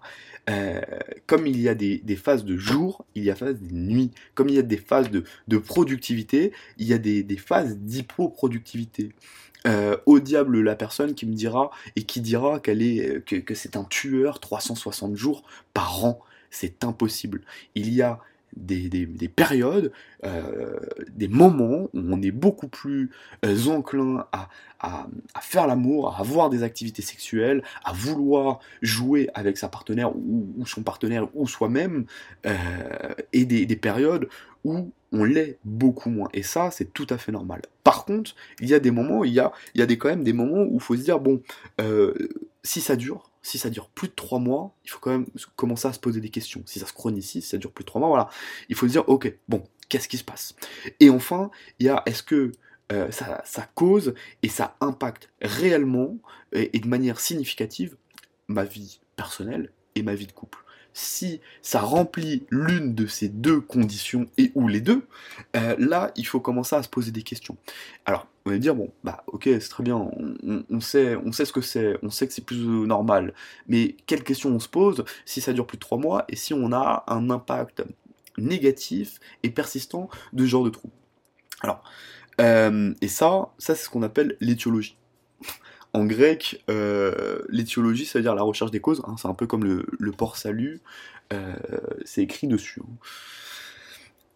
Euh, 0.49 0.81
comme 1.27 1.45
il 1.45 1.59
y 1.59 1.69
a 1.69 1.75
des, 1.75 2.01
phases 2.15 2.43
de 2.43 2.57
jour, 2.57 3.05
il 3.13 3.23
y 3.23 3.29
a 3.29 3.35
phases 3.35 3.61
de 3.61 3.71
nuit. 3.71 4.11
Comme 4.33 4.49
il 4.49 4.55
y 4.55 4.59
a 4.59 4.63
des 4.63 4.77
phases 4.77 5.11
de, 5.11 5.57
productivité, 5.59 6.53
il 6.79 6.87
y 6.87 6.93
a 6.93 6.97
des, 6.97 7.37
phases 7.37 7.77
d'hypoproductivité. 7.77 9.11
au 10.05 10.19
diable 10.19 10.61
la 10.61 10.75
personne 10.75 11.13
qui 11.13 11.25
me 11.27 11.33
dira 11.35 11.69
et 11.95 12.03
qui 12.03 12.21
dira 12.21 12.59
qu'elle 12.59 12.81
est 12.81 13.23
que, 13.25 13.35
que 13.35 13.53
c'est 13.53 13.75
un 13.75 13.83
tueur 13.83 14.39
360 14.39 15.15
jours 15.15 15.43
par 15.73 16.03
an. 16.03 16.19
C'est 16.49 16.83
impossible. 16.83 17.41
Il 17.75 17.93
y 17.93 18.01
a 18.01 18.19
des, 18.57 19.27
périodes, 19.29 19.91
euh, 20.23 20.79
des 21.09 21.27
moments 21.27 21.89
où 21.93 22.01
on 22.09 22.21
est 22.21 22.31
beaucoup 22.31 22.67
plus 22.67 23.11
euh, 23.45 23.67
enclin 23.67 24.25
à, 24.31 24.49
faire 25.41 25.67
l'amour, 25.67 26.09
à 26.09 26.19
avoir 26.19 26.49
des 26.49 26.63
activités 26.63 27.01
sexuelles, 27.01 27.63
à 27.83 27.93
vouloir 27.93 28.59
jouer 28.81 29.29
avec 29.33 29.57
sa 29.57 29.69
partenaire 29.69 30.15
ou, 30.15 30.65
son 30.65 30.83
partenaire 30.83 31.27
ou 31.35 31.47
soi-même, 31.47 32.05
euh, 32.45 32.53
et 33.33 33.45
des, 33.45 33.75
périodes 33.75 34.27
où 34.63 34.91
on 35.11 35.23
l'est 35.23 35.57
beaucoup 35.63 36.09
moins. 36.09 36.29
Et 36.33 36.43
ça, 36.43 36.69
c'est 36.71 36.93
tout 36.93 37.07
à 37.09 37.17
fait 37.17 37.31
normal. 37.31 37.61
Par 37.83 38.05
contre, 38.05 38.35
il 38.59 38.67
y 38.69 38.73
a 38.73 38.79
des 38.79 38.91
moments, 38.91 39.23
il 39.23 39.33
y 39.33 39.39
a, 39.39 39.51
il 39.73 39.79
y 39.79 39.81
a 39.81 39.85
des, 39.85 39.97
quand 39.97 40.09
même 40.09 40.23
des 40.23 40.33
moments 40.33 40.63
où 40.63 40.75
il 40.75 40.81
faut 40.81 40.95
se 40.95 41.03
dire, 41.03 41.19
bon, 41.19 41.41
si 42.63 42.81
ça 42.81 42.95
dure, 42.95 43.26
si 43.41 43.57
ça 43.57 43.69
dure 43.69 43.89
plus 43.89 44.07
de 44.07 44.13
3 44.13 44.39
mois, 44.39 44.75
il 44.83 44.89
faut 44.89 44.99
quand 44.99 45.11
même 45.11 45.27
commencer 45.55 45.87
à 45.87 45.93
se 45.93 45.99
poser 45.99 46.21
des 46.21 46.29
questions. 46.29 46.61
Si 46.65 46.79
ça 46.79 46.85
se 46.85 46.93
chronifie, 46.93 47.41
si 47.41 47.47
ça 47.47 47.57
dure 47.57 47.71
plus 47.71 47.83
de 47.83 47.87
3 47.87 47.99
mois, 47.99 48.09
voilà. 48.09 48.29
Il 48.69 48.75
faut 48.75 48.87
se 48.87 48.91
dire, 48.91 49.07
ok, 49.07 49.33
bon, 49.47 49.63
qu'est-ce 49.89 50.07
qui 50.07 50.17
se 50.17 50.23
passe? 50.23 50.55
Et 50.99 51.09
enfin, 51.09 51.51
il 51.79 51.85
y 51.85 51.89
a, 51.89 52.03
est-ce 52.05 52.23
que 52.23 52.51
euh, 52.91 53.11
ça, 53.11 53.69
cause 53.75 54.13
et 54.43 54.49
ça 54.49 54.77
impacte 54.79 55.29
réellement 55.41 56.17
et 56.53 56.79
de 56.79 56.87
manière 56.87 57.19
significative 57.19 57.97
ma 58.47 58.63
vie 58.63 58.99
personnelle 59.15 59.71
et 59.95 60.03
ma 60.03 60.15
vie 60.15 60.27
de 60.27 60.31
couple? 60.31 60.59
Si 60.97 61.41
ça 61.61 61.79
remplit 61.79 62.47
l'une 62.49 62.95
de 62.95 63.05
ces 63.05 63.29
deux 63.29 63.61
conditions 63.61 64.25
et 64.39 64.51
ou 64.55 64.67
les 64.67 64.81
deux, 64.81 65.05
euh, 65.55 65.75
là, 65.77 66.11
il 66.15 66.25
faut 66.25 66.39
commencer 66.39 66.75
à 66.75 66.81
se 66.81 66.89
poser 66.89 67.11
des 67.11 67.21
questions. 67.21 67.55
Alors, 68.07 68.27
on 68.45 68.49
va 68.49 68.57
dire, 68.57 68.73
bon, 68.73 68.91
bah 69.03 69.23
ok, 69.27 69.43
c'est 69.43 69.69
très 69.69 69.83
bien, 69.83 70.09
on, 70.69 70.79
sait, 70.79 71.15
on 71.17 71.31
sait 71.31 71.45
ce 71.45 71.53
que 71.53 71.61
c'est, 71.61 71.97
on 72.01 72.09
sait 72.09 72.25
que 72.27 72.33
c'est 72.33 72.43
plus 72.43 72.65
normal, 72.65 73.35
mais 73.67 73.95
quelles 74.07 74.23
questions 74.23 74.49
on 74.49 74.59
se 74.59 74.69
pose 74.69 75.05
si 75.25 75.39
ça 75.39 75.53
dure 75.53 75.67
plus 75.67 75.77
de 75.77 75.81
trois 75.81 75.99
mois 75.99 76.25
et 76.29 76.35
si 76.35 76.55
on 76.55 76.71
a 76.71 77.03
un 77.07 77.29
impact 77.29 77.83
négatif 78.39 79.19
et 79.43 79.51
persistant 79.51 80.09
de 80.33 80.45
ce 80.45 80.49
genre 80.49 80.63
de 80.63 80.71
trou 80.71 80.89
Alors, 81.61 81.83
euh, 82.41 82.93
et 83.01 83.07
ça, 83.07 83.53
ça 83.59 83.75
c'est 83.75 83.83
ce 83.83 83.89
qu'on 83.89 84.03
appelle 84.03 84.35
l'étiologie. 84.39 84.97
En 85.93 86.05
grec, 86.05 86.63
euh, 86.69 87.39
l'étiologie, 87.49 88.05
ça 88.05 88.19
veut 88.19 88.23
dire 88.23 88.35
la 88.35 88.43
recherche 88.43 88.71
des 88.71 88.81
causes. 88.81 89.01
Hein, 89.07 89.15
c'est 89.19 89.27
un 89.27 89.33
peu 89.33 89.47
comme 89.47 89.63
le, 89.63 90.11
port 90.11 90.37
salut. 90.37 90.81
Euh, 91.33 91.55
c'est 92.05 92.21
écrit 92.21 92.47
dessus. 92.47 92.81
Hein. 92.83 93.07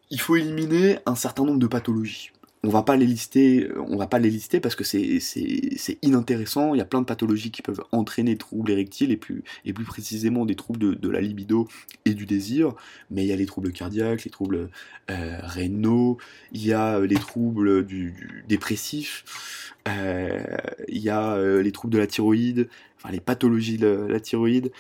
Il 0.09 0.19
faut 0.19 0.35
éliminer 0.35 0.99
un 1.05 1.15
certain 1.15 1.43
nombre 1.45 1.59
de 1.59 1.67
pathologies. 1.67 2.31
On 2.63 2.69
va 2.69 2.83
pas 2.83 2.95
les 2.95 3.07
lister, 3.07 3.69
va 3.89 4.05
pas 4.05 4.19
les 4.19 4.29
lister 4.29 4.59
parce 4.59 4.75
que 4.75 4.83
c'est 4.83 5.97
inintéressant. 6.03 6.75
Il 6.75 6.77
y 6.77 6.81
a 6.81 6.85
plein 6.85 7.01
de 7.01 7.05
pathologies 7.05 7.49
qui 7.49 7.63
peuvent 7.63 7.83
entraîner 7.91 8.33
des 8.33 8.37
troubles 8.37 8.69
érectiles 8.69 9.11
et 9.11 9.17
plus, 9.17 9.43
et 9.65 9.73
plus 9.73 9.85
précisément 9.85 10.45
des 10.45 10.55
troubles 10.55 10.99
de, 10.99 11.09
la 11.09 11.21
libido 11.21 11.67
et 12.05 12.13
du 12.13 12.27
désir. 12.27 12.73
Mais 13.09 13.23
il 13.23 13.27
y 13.27 13.31
a 13.31 13.35
les 13.35 13.47
troubles 13.47 13.71
cardiaques, 13.71 14.25
les 14.25 14.31
troubles 14.31 14.69
euh, 15.09 15.39
rénaux, 15.41 16.19
il 16.51 16.65
y 16.65 16.73
a 16.73 16.99
les 16.99 17.15
troubles 17.15 17.83
du, 17.83 18.43
dépressifs, 18.47 19.73
euh, 19.87 20.39
il 20.87 21.01
y 21.01 21.09
a 21.09 21.33
euh, 21.33 21.63
les 21.63 21.71
troubles 21.71 21.93
de 21.93 21.97
la 21.97 22.05
thyroïde, 22.05 22.69
enfin 22.97 23.11
les 23.11 23.19
pathologies 23.19 23.77
de 23.77 24.05
la, 24.07 24.19
thyroïde. 24.19 24.71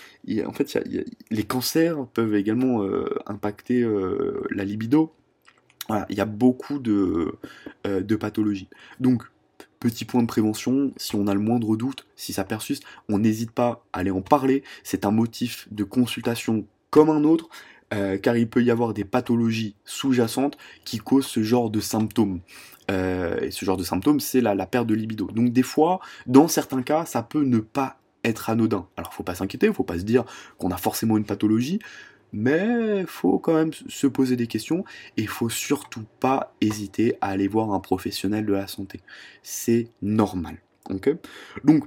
en 0.45 0.53
fait, 0.53 0.79
les 1.31 1.43
cancers 1.43 2.05
peuvent 2.13 2.35
également 2.35 2.85
impacter 3.25 3.83
la 4.51 4.65
libido 4.65 5.11
il 6.09 6.17
y 6.17 6.21
a 6.21 6.25
beaucoup 6.25 6.79
de, 6.79 7.35
euh, 7.87 8.01
de 8.01 8.15
pathologies. 8.15 8.69
Donc, 8.99 9.23
petit 9.79 10.05
point 10.05 10.21
de 10.21 10.27
prévention, 10.27 10.93
si 10.97 11.15
on 11.15 11.27
a 11.27 11.33
le 11.33 11.39
moindre 11.39 11.75
doute, 11.75 12.05
si 12.15 12.33
ça 12.33 12.43
persiste, 12.43 12.83
on 13.09 13.19
n'hésite 13.19 13.51
pas 13.51 13.83
à 13.93 13.99
aller 13.99 14.11
en 14.11 14.21
parler. 14.21 14.63
C'est 14.83 15.05
un 15.05 15.11
motif 15.11 15.67
de 15.71 15.83
consultation 15.83 16.65
comme 16.91 17.09
un 17.09 17.23
autre, 17.23 17.49
euh, 17.93 18.17
car 18.17 18.37
il 18.37 18.47
peut 18.47 18.63
y 18.63 18.71
avoir 18.71 18.93
des 18.93 19.03
pathologies 19.03 19.75
sous-jacentes 19.85 20.57
qui 20.85 20.99
causent 20.99 21.25
ce 21.25 21.43
genre 21.43 21.69
de 21.69 21.79
symptômes. 21.79 22.41
Euh, 22.89 23.39
et 23.41 23.51
ce 23.51 23.65
genre 23.65 23.77
de 23.77 23.83
symptômes, 23.83 24.19
c'est 24.19 24.41
la, 24.41 24.55
la, 24.55 24.65
perte 24.65 24.87
de 24.87 24.93
libido. 24.93 25.27
Donc 25.27 25.51
des 25.51 25.63
fois, 25.63 25.99
dans 26.27 26.47
certains 26.47 26.83
cas, 26.83 27.05
ça 27.05 27.23
peut 27.23 27.43
ne 27.43 27.59
pas 27.59 27.97
être 28.23 28.49
anodin. 28.49 28.87
Alors 28.97 29.13
faut 29.13 29.23
pas 29.23 29.35
s'inquiéter, 29.35 29.71
faut 29.73 29.83
pas 29.83 29.97
se 29.97 30.03
dire 30.03 30.25
qu'on 30.57 30.71
a 30.71 30.77
forcément 30.77 31.17
une 31.17 31.25
pathologie 31.25 31.79
mais 32.33 33.05
faut 33.07 33.39
quand 33.39 33.53
même 33.53 33.73
se 33.73 34.07
poser 34.07 34.35
des 34.35 34.47
questions 34.47 34.83
et 35.17 35.27
faut 35.27 35.49
surtout 35.49 36.05
pas 36.19 36.53
hésiter 36.61 37.15
à 37.21 37.29
aller 37.29 37.47
voir 37.47 37.71
un 37.71 37.79
professionnel 37.79 38.45
de 38.45 38.53
la 38.53 38.67
santé. 38.67 39.01
C'est 39.43 39.87
normal. 40.01 40.57
Donc, 41.63 41.85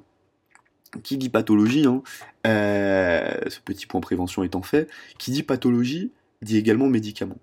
qui 1.02 1.18
dit 1.18 1.28
pathologie, 1.28 1.86
hein, 1.86 2.02
euh, 2.46 3.30
ce 3.48 3.60
petit 3.60 3.86
point 3.86 4.00
prévention 4.00 4.42
étant 4.42 4.62
fait, 4.62 4.88
qui 5.18 5.30
dit 5.30 5.42
pathologie 5.42 6.12
dit 6.42 6.56
également 6.56 6.88
médicament. 6.88 7.38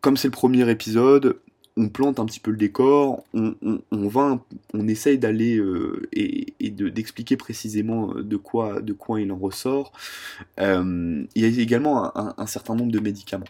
Comme 0.00 0.16
c'est 0.16 0.28
le 0.28 0.32
premier 0.32 0.68
épisode, 0.68 1.40
on 1.76 1.88
plante 1.88 2.20
un 2.20 2.26
petit 2.26 2.40
peu 2.40 2.50
le 2.50 2.56
décor, 2.56 3.24
on, 3.32 3.80
va, 3.90 4.38
on 4.74 4.88
essaye 4.88 5.18
d'aller 5.18 5.56
euh, 5.56 6.08
et, 6.12 6.54
d'expliquer 6.70 7.36
précisément 7.36 8.14
euh, 8.14 8.22
de 8.22 8.36
quoi, 8.36 8.80
de 8.80 8.92
quoi 8.92 9.20
il 9.20 9.32
en 9.32 9.38
ressort. 9.38 9.92
Euh, 10.60 11.24
il 11.34 11.42
y 11.42 11.60
a 11.60 11.62
également 11.62 12.16
un, 12.16 12.46
certain 12.46 12.74
nombre 12.74 12.92
de 12.92 13.00
médicaments. 13.00 13.46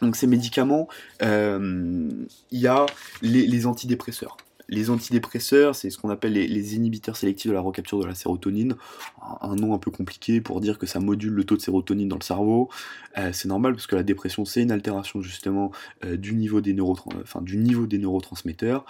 Donc 0.00 0.16
ces 0.16 0.26
médicaments, 0.26 0.88
il 1.20 2.26
y 2.50 2.66
a 2.66 2.86
les 3.22 3.66
antidépresseurs. 3.66 4.36
Les 4.68 4.90
antidépresseurs, 4.90 5.74
c'est 5.74 5.90
ce 5.90 5.98
qu'on 5.98 6.10
appelle 6.10 6.32
les, 6.32 6.76
inhibiteurs 6.76 7.16
sélectifs 7.16 7.50
de 7.50 7.54
la 7.54 7.60
recapture 7.60 8.00
de 8.00 8.06
la 8.06 8.14
sérotonine. 8.14 8.76
Un, 9.40 9.56
nom 9.56 9.74
un 9.74 9.78
peu 9.78 9.90
compliqué 9.90 10.40
pour 10.40 10.60
dire 10.60 10.78
que 10.78 10.86
ça 10.86 11.00
module 11.00 11.32
le 11.32 11.44
taux 11.44 11.56
de 11.56 11.60
sérotonine 11.62 12.08
dans 12.08 12.18
le 12.18 12.22
cerveau. 12.22 12.68
Euh, 13.18 13.30
c'est 13.32 13.48
normal 13.48 13.74
parce 13.74 13.86
que 13.86 13.96
la 13.96 14.02
dépression, 14.02 14.44
c'est 14.44 14.62
une 14.62 14.72
altération 14.72 15.20
justement 15.20 15.70
euh, 16.04 16.16
du, 16.16 16.34
niveau 16.34 16.60
des 16.60 16.74
du 17.42 17.56
niveau 17.56 17.86
des 17.86 17.98
neurotransmetteurs. 17.98 18.84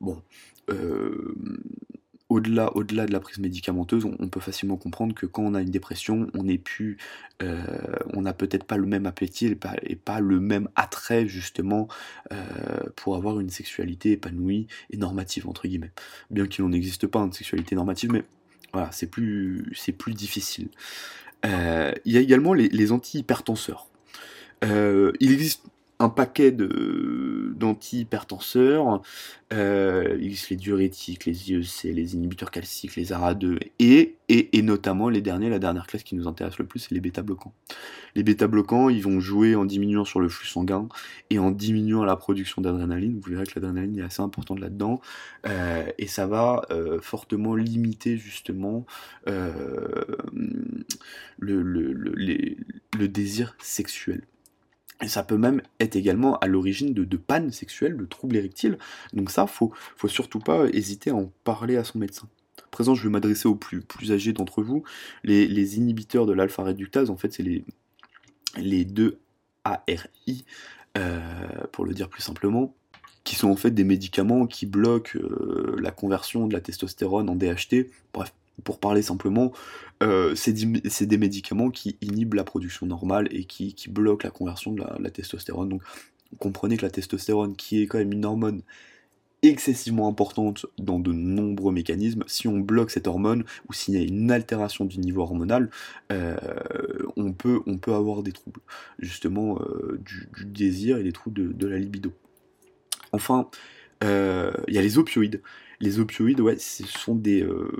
Bon, 0.00 0.22
euh, 0.70 1.34
au-delà, 2.30 2.70
de 3.06 3.12
la 3.12 3.20
prise 3.20 3.38
médicamenteuse, 3.38 4.04
on, 4.04 4.28
peut 4.28 4.40
facilement 4.40 4.76
comprendre 4.76 5.14
que 5.14 5.26
quand 5.26 5.42
on 5.42 5.54
a 5.54 5.60
une 5.60 5.70
dépression, 5.70 6.28
on 6.34 6.44
n'est 6.44 6.62
euh, 7.42 7.62
n'a 8.16 8.32
peut-être 8.32 8.64
pas 8.64 8.76
le 8.76 8.86
même 8.86 9.06
appétit 9.06 9.46
et 9.46 9.96
pas, 9.96 10.20
le 10.20 10.38
même 10.38 10.68
attrait 10.76 11.26
justement 11.26 11.88
euh, 12.32 12.36
pour 12.94 13.16
avoir 13.16 13.40
une 13.40 13.50
sexualité 13.50 14.12
épanouie 14.12 14.68
et 14.90 14.96
normative 14.96 15.48
entre 15.48 15.66
guillemets. 15.66 15.90
Bien 16.30 16.46
qu'il 16.46 16.64
n'en 16.64 16.72
existe 16.72 17.08
pas 17.08 17.18
une 17.18 17.32
sexualité 17.32 17.74
normative, 17.74 18.12
mais 18.12 18.22
voilà, 18.72 18.92
c'est 18.92 19.08
plus, 19.08 19.72
c'est 19.74 19.92
plus 19.92 20.14
difficile. 20.14 20.68
Euh, 21.44 21.92
il 22.04 22.12
y 22.12 22.16
a 22.16 22.20
également 22.20 22.54
les, 22.54 22.68
les 22.68 22.92
antihypertenseurs. 22.92 23.88
il 24.62 25.32
existe 25.32 25.64
un 26.00 26.08
paquet 26.08 26.50
d'antihypertenseurs, 26.50 29.00
euh, 29.52 30.16
les 30.16 30.56
diurétiques, 30.56 31.26
les 31.26 31.50
IEC, 31.50 31.94
les 31.94 32.14
inhibiteurs 32.14 32.50
calciques, 32.50 32.96
les 32.96 33.12
ARA2, 33.12 33.58
et, 33.78 34.16
et, 34.28 34.62
notamment 34.62 35.10
les 35.10 35.20
derniers, 35.20 35.50
la 35.50 35.58
dernière 35.58 35.86
classe 35.86 36.02
qui 36.02 36.14
nous 36.14 36.26
intéresse 36.26 36.56
le 36.58 36.64
plus, 36.64 36.78
c'est 36.80 36.94
les 36.94 37.00
bêta-bloquants. 37.00 37.52
Les 38.14 38.22
bêta-bloquants, 38.22 38.88
ils 38.88 39.02
vont 39.02 39.20
jouer 39.20 39.54
en 39.54 39.66
diminuant 39.66 40.06
sur 40.06 40.20
le 40.20 40.30
flux 40.30 40.48
sanguin 40.48 40.88
et 41.28 41.38
en 41.38 41.50
diminuant 41.50 42.04
la 42.04 42.16
production 42.16 42.62
d'adrénaline. 42.62 43.20
Vous 43.20 43.30
verrez 43.30 43.44
que 43.44 43.60
l'adrénaline 43.60 43.98
est 43.98 44.02
assez 44.02 44.22
importante 44.22 44.58
là-dedans, 44.58 45.02
euh, 45.46 45.84
et 45.98 46.06
ça 46.06 46.26
va 46.26 46.62
euh, 46.70 46.98
fortement 47.02 47.54
limiter 47.54 48.16
justement 48.16 48.86
le 49.26 50.16
désir 53.06 53.54
sexuel. 53.60 54.22
Et 55.02 55.08
ça 55.08 55.22
peut 55.22 55.38
même 55.38 55.62
être 55.78 55.96
également 55.96 56.38
à 56.38 56.46
l'origine 56.46 56.92
de, 56.92 57.04
de 57.04 57.16
pannes 57.16 57.50
sexuelles, 57.50 57.96
de 57.96 58.04
troubles 58.04 58.36
érectiles. 58.36 58.78
Donc 59.12 59.30
ça, 59.30 59.46
faut, 59.46 59.72
faut 59.96 60.08
surtout 60.08 60.40
pas 60.40 60.66
hésiter 60.72 61.10
à 61.10 61.14
en 61.14 61.32
parler 61.44 61.76
à 61.76 61.84
son 61.84 61.98
médecin. 61.98 62.28
À 62.58 62.68
présent, 62.70 62.94
je 62.94 63.02
vais 63.04 63.08
m'adresser 63.08 63.48
aux 63.48 63.54
plus, 63.54 63.84
âgés 64.10 64.32
d'entre 64.32 64.62
vous. 64.62 64.84
Les, 65.24 65.78
inhibiteurs 65.78 66.26
de 66.26 66.32
l'alpha-réductase, 66.32 67.10
en 67.10 67.16
fait, 67.16 67.32
c'est 67.32 67.42
les, 67.42 67.64
les 68.56 68.84
deux 68.84 69.18
ARI, 69.64 70.44
euh, 70.98 71.20
pour 71.72 71.84
le 71.84 71.94
dire 71.94 72.08
plus 72.08 72.22
simplement, 72.22 72.74
qui 73.24 73.36
sont 73.36 73.48
en 73.48 73.56
fait 73.56 73.70
des 73.70 73.84
médicaments 73.84 74.46
qui 74.46 74.66
bloquent 74.66 75.18
euh, 75.18 75.76
la 75.80 75.90
conversion 75.90 76.46
de 76.46 76.52
la 76.52 76.60
testostérone 76.60 77.28
en 77.28 77.36
DHT. 77.36 77.90
Bref, 78.12 78.32
pour 78.64 78.78
parler 78.78 79.02
simplement, 79.02 79.52
euh, 80.02 80.34
c'est 80.34 80.52
des 81.06 81.18
médicaments 81.18 81.70
qui 81.70 81.96
inhibent 82.00 82.34
la 82.34 82.44
production 82.44 82.86
normale 82.86 83.28
et 83.30 83.44
qui, 83.44 83.74
bloquent 83.88 84.26
la 84.26 84.30
conversion 84.30 84.72
de 84.72 84.82
la, 84.98 85.10
testostérone. 85.10 85.68
Donc 85.68 85.82
comprenez 86.38 86.76
que 86.76 86.82
la 86.82 86.90
testostérone, 86.90 87.56
qui 87.56 87.82
est 87.82 87.86
quand 87.86 87.98
même 87.98 88.12
une 88.12 88.24
hormone 88.24 88.62
excessivement 89.42 90.06
importante 90.06 90.66
dans 90.78 90.98
de 90.98 91.12
nombreux 91.12 91.72
mécanismes, 91.72 92.24
si 92.26 92.46
on 92.46 92.58
bloque 92.58 92.90
cette 92.90 93.06
hormone 93.06 93.44
ou 93.68 93.72
s'il 93.72 93.94
y 93.94 93.96
a 93.96 94.02
une 94.02 94.30
altération 94.30 94.84
du 94.84 94.98
niveau 94.98 95.22
hormonal, 95.22 95.70
euh, 96.12 96.36
on, 97.16 97.32
peut, 97.32 97.62
avoir 97.86 98.22
des 98.22 98.32
troubles 98.32 98.60
justement 98.98 99.58
euh, 99.60 99.98
du, 100.04 100.44
désir 100.44 100.98
et 100.98 101.02
des 101.02 101.12
troubles 101.12 101.56
de, 101.56 101.66
la 101.66 101.78
libido. 101.78 102.12
Enfin, 103.12 103.48
il 104.02 104.74
y 104.74 104.78
a 104.78 104.82
les 104.82 104.98
opioïdes 104.98 105.42
les 105.80 105.98
opioïdes, 105.98 106.40
ouais, 106.40 106.58
ce 106.58 106.86
sont 106.86 107.14
des, 107.14 107.42
euh, 107.42 107.70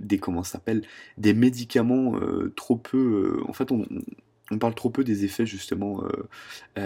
des 0.00 0.18
comment 0.18 0.42
s'appelle, 0.42 0.82
des 1.16 1.34
médicaments 1.34 2.16
euh, 2.16 2.52
trop 2.56 2.76
peu. 2.76 3.38
Euh, 3.38 3.48
en 3.48 3.52
fait, 3.52 3.70
on, 3.72 3.86
parle 4.58 4.74
trop 4.74 4.90
peu 4.90 5.02
des 5.02 5.24
effets 5.24 5.44
justement 5.44 6.04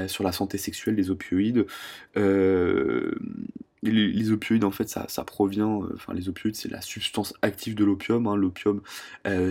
sur 0.07 0.25
la 0.25 0.33
santé 0.33 0.57
sexuelle 0.57 0.97
des 0.97 1.11
opioïdes 1.11 1.67
les, 3.83 4.31
opioïdes, 4.31 4.65
en 4.65 4.71
fait, 4.71 4.89
ça, 4.89 5.07
ça 5.09 5.25
provient, 5.25 5.81
enfin, 5.95 6.13
les 6.13 6.29
opioïdes, 6.29 6.57
c'est 6.57 6.71
la 6.71 6.83
substance 6.83 7.35
active 7.43 7.75
de 7.75 7.85
l'opium. 7.85 8.27
Hein. 8.27 8.37
L'opium, 8.37 8.83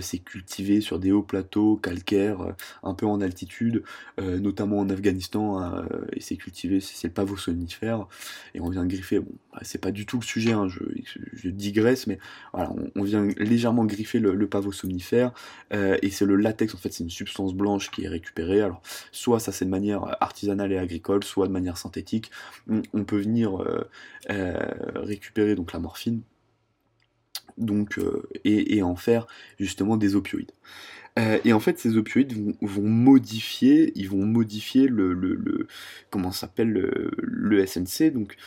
c'est 0.02 0.20
cultivé 0.20 0.82
sur 0.82 1.00
des 1.00 1.12
hauts 1.12 1.24
plateaux 1.24 1.78
calcaires, 1.78 2.56
un 2.84 2.94
peu 2.94 3.06
en 3.06 3.22
altitude, 3.22 3.84
notamment 4.20 4.80
en 4.80 4.90
Afghanistan, 4.90 5.60
hein, 5.60 5.88
et 6.14 6.22
c'est 6.22 6.38
cultivé, 6.38 6.80
c'est 6.80 7.08
le 7.08 7.14
pavot-somnifère, 7.14 8.08
et 8.54 8.62
on 8.62 8.70
vient 8.70 8.86
griffer, 8.86 9.20
bon, 9.20 9.34
c'est 9.62 9.80
pas 9.80 9.92
du 9.92 10.06
tout 10.06 10.18
le 10.20 10.26
sujet, 10.26 10.52
hein, 10.52 10.68
je, 10.68 11.50
digresse, 11.50 12.08
mais 12.08 12.20
on, 12.54 13.04
vient 13.04 13.28
légèrement 13.38 13.86
griffer 13.86 14.20
le, 14.20 14.36
le 14.36 14.48
pavot-somnifère, 14.48 15.32
et 15.72 16.10
c'est 16.10 16.26
le 16.26 16.36
latex, 16.36 16.74
en 16.76 16.78
fait, 16.78 16.94
c'est 16.94 17.04
une 17.04 17.10
substance 17.10 17.54
blanche 17.54 17.92
qui 17.92 18.06
est 18.06 18.08
récupérée, 18.08 18.62
alors, 18.62 18.82
soit 19.12 19.40
ça 19.40 19.52
c'est 19.52 19.66
de 19.66 19.70
manière 19.70 20.18
artisanale 20.22 20.72
et 20.72 20.78
agricole, 20.78 21.24
soit 21.24 21.48
de 21.48 21.54
manière 21.54 21.78
synthétique, 21.78 22.32
on, 22.68 23.04
peut 23.04 23.20
venir 23.20 23.64
euh, 24.30 24.56
récupérer 24.96 25.56
donc 25.56 25.74
la 25.74 25.80
morphine 25.80 26.22
donc, 27.58 27.98
euh, 27.98 28.28
et, 28.46 28.82
en 28.84 28.96
faire 28.96 29.28
justement 29.60 29.98
des 29.98 30.16
opioïdes. 30.16 30.52
Euh, 31.20 31.40
et 31.44 31.54
en 31.54 31.60
fait, 31.60 31.80
ces 31.80 31.98
opioïdes 31.98 32.56
vont, 32.62 32.84
modifier, 32.84 33.92
ils 33.96 34.10
vont 34.10 34.26
modifier 34.26 34.88
le, 34.88 35.14
le, 35.14 35.68
comment 36.10 36.32
s'appelle 36.32 36.72
le, 36.72 37.66
SNC, 37.66 38.12
donc 38.14 38.38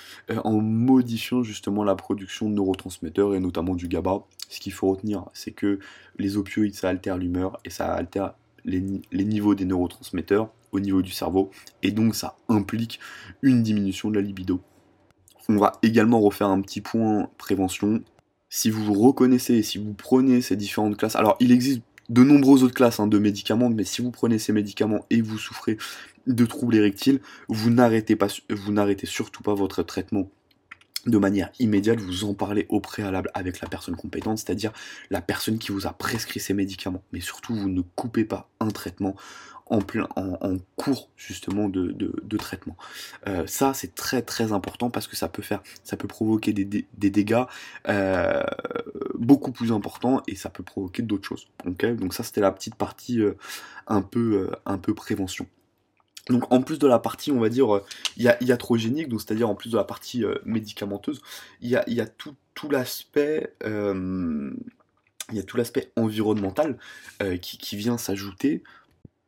en 0.44 0.60
modifiant 0.60 1.42
justement 1.42 1.84
la 1.84 1.94
production 1.94 2.48
de 2.48 2.54
neurotransmetteurs 2.54 3.34
et 3.34 3.40
notamment 3.40 3.74
du 3.74 3.88
GABA. 3.88 4.24
Ce 4.48 4.60
qu'il 4.60 4.72
faut 4.72 4.88
retenir, 4.90 5.26
c'est 5.34 5.50
que 5.50 5.80
les 6.18 6.36
opioïdes, 6.36 6.74
ça 6.74 6.88
altère 6.88 7.18
l'humeur 7.18 7.58
et 7.64 7.70
ça 7.70 7.92
altère 7.92 8.34
les, 8.64 8.82
les, 9.10 9.24
niveaux 9.24 9.54
des 9.54 9.64
neurotransmetteurs 9.64 10.50
au 10.70 10.80
niveau 10.80 11.02
du 11.02 11.10
cerveau, 11.10 11.50
et 11.82 11.90
donc 11.90 12.14
ça 12.14 12.36
implique 12.48 12.98
une 13.42 13.62
diminution 13.62 14.08
de 14.08 14.14
la 14.14 14.22
libido. 14.22 14.60
On 15.48 15.56
va 15.56 15.72
également 15.82 16.20
refaire 16.20 16.48
un 16.48 16.60
petit 16.62 16.80
point 16.80 17.28
prévention. 17.36 18.02
Si 18.48 18.70
vous 18.70 18.94
reconnaissez, 18.94 19.62
si 19.62 19.78
vous 19.78 19.92
prenez 19.92 20.40
ces 20.40 20.56
différentes 20.56 20.96
classes, 20.96 21.16
alors 21.16 21.36
il 21.40 21.52
existe 21.52 21.82
de 22.08 22.22
nombreuses 22.24 22.64
autres 22.64 22.74
classes 22.74 23.00
hein, 23.00 23.06
de 23.06 23.18
médicaments, 23.18 23.70
mais 23.70 23.84
si 23.84 24.02
vous 24.02 24.10
prenez 24.10 24.38
ces 24.38 24.52
médicaments 24.52 25.04
et 25.10 25.20
vous 25.20 25.38
souffrez 25.38 25.78
de 26.26 26.46
troubles 26.46 26.76
érectiles, 26.76 27.20
vous 27.48 27.70
n'arrêtez 27.70 28.16
pas, 28.16 28.28
vous 28.50 28.72
n'arrêtez 28.72 29.06
surtout 29.06 29.42
pas 29.42 29.54
votre 29.54 29.82
traitement 29.82 30.30
de 31.06 31.18
manière 31.18 31.50
immédiate, 31.58 31.98
vous 31.98 32.24
en 32.24 32.34
parlez 32.34 32.66
au 32.68 32.80
préalable 32.80 33.30
avec 33.34 33.60
la 33.60 33.68
personne 33.68 33.96
compétente, 33.96 34.38
c'est-à-dire 34.38 34.72
la 35.10 35.20
personne 35.20 35.58
qui 35.58 35.72
vous 35.72 35.86
a 35.86 35.92
prescrit 35.92 36.40
ces 36.40 36.54
médicaments. 36.54 37.02
Mais 37.12 37.20
surtout, 37.20 37.54
vous 37.54 37.68
ne 37.68 37.82
coupez 37.96 38.24
pas 38.24 38.48
un 38.60 38.68
traitement 38.68 39.16
en, 39.66 40.56
cours 40.76 41.08
justement 41.16 41.68
de, 41.68 42.36
traitement. 42.36 42.76
Euh, 43.26 43.46
ça, 43.46 43.72
c'est 43.74 43.94
très 43.94 44.22
très 44.22 44.52
important 44.52 44.90
parce 44.90 45.06
que 45.06 45.16
ça 45.16 45.28
peut 45.28 46.08
provoquer 46.08 46.52
des, 46.52 46.86
dégâts 46.92 47.44
euh, 47.88 48.42
beaucoup 49.14 49.52
plus 49.52 49.72
importants 49.72 50.22
et 50.28 50.36
ça 50.36 50.50
peut 50.50 50.62
provoquer 50.62 51.02
d'autres 51.02 51.26
choses. 51.26 51.48
Donc 51.64 52.14
ça, 52.14 52.22
c'était 52.22 52.40
la 52.40 52.52
petite 52.52 52.74
partie 52.74 53.20
euh, 53.20 53.34
un 53.86 54.02
peu 54.02 54.94
prévention. 54.94 55.46
Donc 56.28 56.52
en 56.52 56.62
plus 56.62 56.78
de 56.78 56.86
la 56.86 56.98
partie, 56.98 57.32
on 57.32 57.40
va 57.40 57.48
dire, 57.48 57.74
euh, 57.74 57.84
iatrogénique, 58.16 59.08
donc 59.08 59.20
c'est-à-dire 59.20 59.48
en 59.48 59.54
plus 59.54 59.70
de 59.70 59.76
la 59.76 59.84
partie 59.84 60.24
euh, 60.24 60.36
médicamenteuse, 60.44 61.20
il 61.60 61.68
y 61.68 61.76
a, 61.76 62.06
tout, 62.06 62.36
l'aspect 62.70 63.54
euh, 63.64 64.50
il 65.30 65.36
y 65.36 65.40
a 65.40 65.42
tout 65.42 65.56
l'aspect 65.56 65.90
environnemental 65.96 66.78
qui, 67.40 67.76
vient 67.76 67.98
s'ajouter. 67.98 68.62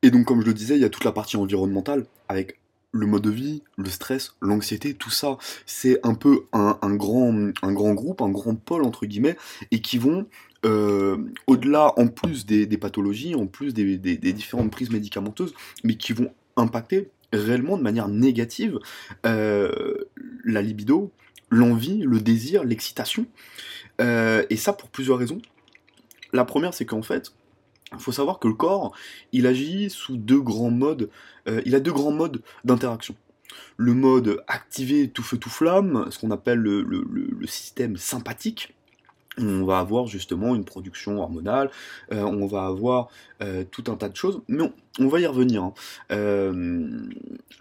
Et 0.02 0.10
donc 0.10 0.26
comme 0.26 0.40
je 0.40 0.46
le 0.46 0.54
disais, 0.54 0.76
il 0.76 0.82
y 0.82 0.84
a 0.84 0.88
toute 0.88 1.04
la 1.04 1.12
partie 1.12 1.36
environnementale 1.36 2.06
avec 2.28 2.58
le 2.92 3.06
mode 3.06 3.22
de 3.22 3.30
vie, 3.30 3.62
le 3.76 3.88
stress, 3.88 4.36
l'anxiété, 4.40 4.94
tout 4.94 5.10
ça, 5.10 5.36
c'est 5.66 5.98
un 6.06 6.14
peu 6.14 6.44
un, 6.52 6.76
grand, 6.94 7.50
un 7.62 7.72
grand 7.72 7.94
groupe, 7.94 8.22
un 8.22 8.30
grand 8.30 8.54
pôle 8.54 8.84
entre 8.84 9.06
guillemets, 9.06 9.36
et 9.72 9.80
qui 9.80 9.98
vont 9.98 10.26
au-delà, 11.46 11.92
en 11.98 12.06
plus 12.06 12.46
des, 12.46 12.66
pathologies, 12.78 13.34
en 13.34 13.46
plus 13.46 13.74
des, 13.74 13.98
des, 13.98 14.32
différentes 14.32 14.70
prises 14.70 14.90
médicamenteuses, 14.90 15.54
mais 15.82 15.96
qui 15.96 16.12
vont 16.12 16.32
impacter 16.56 17.10
réellement 17.32 17.76
de 17.76 17.82
manière 17.82 18.08
négative 18.08 18.78
euh, 19.26 19.94
la 20.44 20.62
libido, 20.62 21.12
l'envie, 21.50 21.98
le 21.98 22.20
désir, 22.20 22.64
l'excitation. 22.64 23.26
Euh, 24.00 24.44
et 24.50 24.56
ça 24.56 24.72
pour 24.72 24.88
plusieurs 24.88 25.18
raisons. 25.18 25.40
La 26.32 26.44
première, 26.44 26.74
c'est 26.74 26.84
qu'en 26.84 27.02
fait, 27.02 27.32
il 27.92 28.00
faut 28.00 28.12
savoir 28.12 28.38
que 28.38 28.48
le 28.48 28.54
corps, 28.54 28.94
il 29.32 29.46
agit 29.46 29.90
sous 29.90 30.16
deux 30.16 30.40
grands 30.40 30.70
modes. 30.70 31.10
Euh, 31.48 31.62
il 31.64 31.74
a 31.74 31.80
deux 31.80 31.92
grands 31.92 32.12
modes 32.12 32.42
d'interaction. 32.64 33.14
Le 33.76 33.94
mode 33.94 34.42
activé 34.48 35.08
tout 35.08 35.22
feu 35.22 35.36
tout 35.36 35.50
flamme, 35.50 36.06
ce 36.10 36.18
qu'on 36.18 36.30
appelle 36.30 36.58
le 36.58 37.46
système 37.46 37.96
sympathique, 37.96 38.74
on 39.38 39.64
va 39.64 39.78
avoir 39.78 40.06
justement 40.06 40.54
une 40.54 40.64
production 40.64 41.18
hormonale, 41.18 41.70
euh, 42.12 42.22
on 42.22 42.46
va 42.46 42.66
avoir 42.66 43.08
euh, 43.42 43.64
tout 43.70 43.84
un 43.88 43.96
tas 43.96 44.08
de 44.08 44.16
choses, 44.16 44.42
mais 44.48 44.64
on, 45.00 45.08
va 45.08 45.20
y 45.20 45.26
revenir. 45.26 45.62
Hein. 45.62 45.74
Euh, 46.12 46.88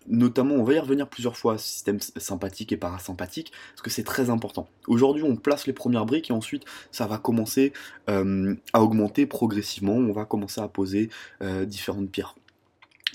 notamment, 0.08 0.56
on 0.56 0.64
va 0.64 0.74
y 0.74 0.80
revenir 0.80 1.08
plusieurs 1.08 1.38
fois, 1.38 1.58
système 1.58 2.00
sympathique 2.00 2.72
et 2.72 2.78
parasympathique, 2.78 3.52
parce 3.72 3.82
que 3.82 3.90
c'est 3.90 4.04
très 4.04 4.30
important. 4.30 4.68
Aujourd'hui, 4.88 5.24
on 5.24 5.36
place 5.36 5.66
les 5.66 5.74
premières 5.74 6.06
briques 6.06 6.30
et 6.30 6.34
ensuite, 6.34 6.66
ça 6.92 7.08
va 7.08 7.18
commencer 7.18 7.74
à 8.08 8.82
augmenter 8.82 9.26
progressivement, 9.26 9.94
on 9.94 10.12
va 10.12 10.26
commencer 10.26 10.62
à 10.62 10.68
poser 10.68 11.10
différentes 11.66 12.10
pierres. 12.12 12.36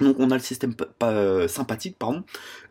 Donc 0.01 0.17
on 0.19 0.31
a 0.31 0.35
le 0.35 0.41
système 0.41 0.75
euh, 1.03 1.49
sympathique 1.49 1.97
pardon, 1.99 2.25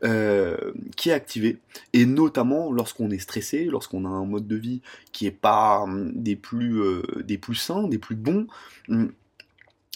euh, 0.04 0.74
qui 0.96 1.10
est 1.10 1.14
activé, 1.14 1.58
et 1.94 2.06
notamment 2.06 2.72
lorsqu'on 2.72 3.10
est 3.12 3.20
stressé, 3.20 3.66
lorsqu'on 3.66 4.06
a 4.06 4.10
un 4.10 4.26
mode 4.26 4.48
de 4.48 4.56
vie 4.56 4.82
qui 5.12 5.26
n'est 5.26 5.32
pas 5.32 5.82
hum, 5.82 6.12
des 6.14 6.36
plus, 6.36 6.82
euh, 6.82 7.04
des 7.24 7.38
plus 7.38 7.56
sains, 7.56 7.88
des 7.88 7.98
plus 7.98 8.16
bons. 8.16 8.48
Hum. 8.90 9.12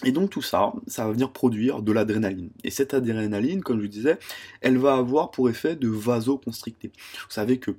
Et 0.04 0.10
donc 0.10 0.30
tout 0.30 0.42
ça, 0.42 0.72
ça 0.88 1.06
va 1.06 1.12
venir 1.12 1.30
produire 1.30 1.80
de 1.80 1.92
l'adrénaline. 1.92 2.50
Et 2.64 2.70
cette 2.70 2.92
adrénaline, 2.92 3.62
comme 3.62 3.80
je 3.80 3.86
disais, 3.86 4.18
elle 4.60 4.76
va 4.76 4.96
avoir 4.96 5.30
pour 5.30 5.48
effet 5.48 5.76
de 5.76 5.88
vasoconstricter. 5.88 6.88
Vous 6.88 7.30
savez 7.30 7.58
que 7.58 7.70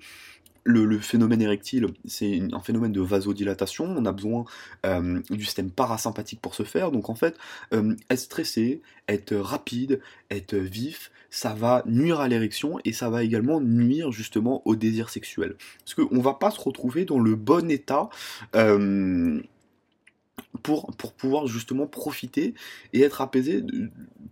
le, 0.63 0.99
phénomène 0.99 1.41
érectile, 1.41 1.87
c'est 2.05 2.41
un 2.51 2.59
phénomène 2.59 2.91
de 2.91 3.01
vasodilatation. 3.01 3.85
On 3.85 4.05
a 4.05 4.11
besoin 4.11 4.45
euh, 4.85 5.21
du 5.29 5.43
système 5.43 5.69
parasympathique 5.69 6.41
pour 6.41 6.55
ce 6.55 6.63
faire. 6.63 6.91
Donc 6.91 7.09
en 7.09 7.15
fait, 7.15 7.37
euh, 7.73 7.95
être 8.09 8.19
stressé, 8.19 8.81
être 9.07 9.35
rapide, 9.35 9.99
être 10.31 10.55
vif, 10.55 11.11
ça 11.29 11.53
va 11.53 11.83
nuire 11.85 12.19
à 12.19 12.27
l'érection 12.27 12.79
et 12.85 12.93
ça 12.93 13.09
va 13.09 13.23
également 13.23 13.59
nuire 13.59 14.11
justement 14.11 14.61
au 14.65 14.75
désir 14.75 15.09
sexuel. 15.09 15.55
Parce 15.79 15.95
qu'on 15.95 16.21
va 16.21 16.35
pas 16.35 16.51
se 16.51 16.61
retrouver 16.61 17.05
dans 17.05 17.19
le 17.19 17.35
bon 17.35 17.69
état. 17.71 18.09
Euh, 18.55 19.41
pour, 20.61 20.87
pour 20.97 21.13
pouvoir 21.13 21.47
justement 21.47 21.87
profiter 21.87 22.53
et 22.93 23.01
être 23.01 23.21
apaisé, 23.21 23.63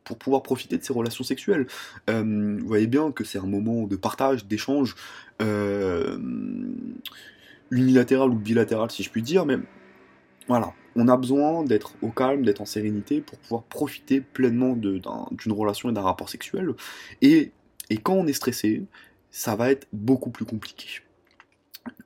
pour 0.04 0.18
pouvoir 0.18 0.44
profiter 0.44 0.78
de 0.78 0.84
ces 0.84 0.94
relations 0.94 1.24
sexuelles. 1.24 1.68
Euh, 2.10 2.58
vous 2.60 2.68
voyez 2.68 2.88
bien 2.88 3.12
que 3.12 3.24
c'est 3.24 3.40
un 3.40 3.48
moment 3.48 3.86
de 3.86 3.96
partage, 3.96 4.46
d'échange, 4.46 4.96
euh, 5.42 6.18
unilatéral 7.70 8.30
ou 8.30 8.36
bilatéral 8.36 8.92
si 8.92 9.04
je 9.04 9.10
puis 9.10 9.22
dire, 9.22 9.46
mais 9.46 9.58
voilà, 10.48 10.74
on 10.96 11.08
a 11.08 11.18
besoin 11.18 11.64
d'être 11.64 11.94
au 12.02 12.10
calme, 12.10 12.44
d'être 12.44 12.62
en 12.62 12.66
sérénité 12.66 13.22
pour 13.22 13.38
pouvoir 13.40 13.64
profiter 13.64 14.22
pleinement 14.22 14.76
d'une 14.76 15.54
relation 15.54 15.90
et 15.90 15.94
d'un 15.94 16.02
rapport 16.02 16.30
sexuel. 16.30 16.74
Et, 17.22 17.52
et 17.90 17.98
quand 17.98 18.14
on 18.14 18.28
est 18.28 18.34
stressé, 18.34 18.84
ça 19.30 19.56
va 19.56 19.72
être 19.72 19.88
beaucoup 19.94 20.30
plus 20.30 20.46
compliqué. 20.46 21.02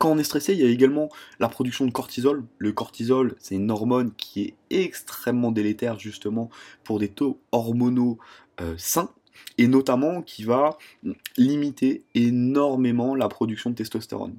Quand 0.06 0.12
on 0.12 0.20
est 0.20 0.24
stressé, 0.24 0.54
il 0.54 0.60
y 0.60 0.64
a 0.64 0.70
également 0.70 1.10
la 1.40 1.50
production 1.50 1.84
de 1.84 1.92
cortisol. 1.92 2.44
Le 2.60 2.72
cortisol, 2.72 3.34
c'est 3.40 3.56
une 3.56 3.72
hormone 3.72 4.12
qui 4.16 4.44
est 4.44 4.54
extrêmement 4.70 5.52
délétère 5.52 5.98
justement 5.98 6.52
pour 6.84 7.00
des 7.00 7.08
taux 7.08 7.40
hormonaux 7.52 8.20
euh, 8.62 8.76
sains 8.78 9.10
et 9.58 9.66
notamment 9.66 10.22
qui 10.22 10.44
va 10.44 10.78
limiter 11.38 12.04
énormément 12.14 13.16
la 13.16 13.30
production 13.30 13.72
de 13.72 13.76
testostérone. 13.78 14.36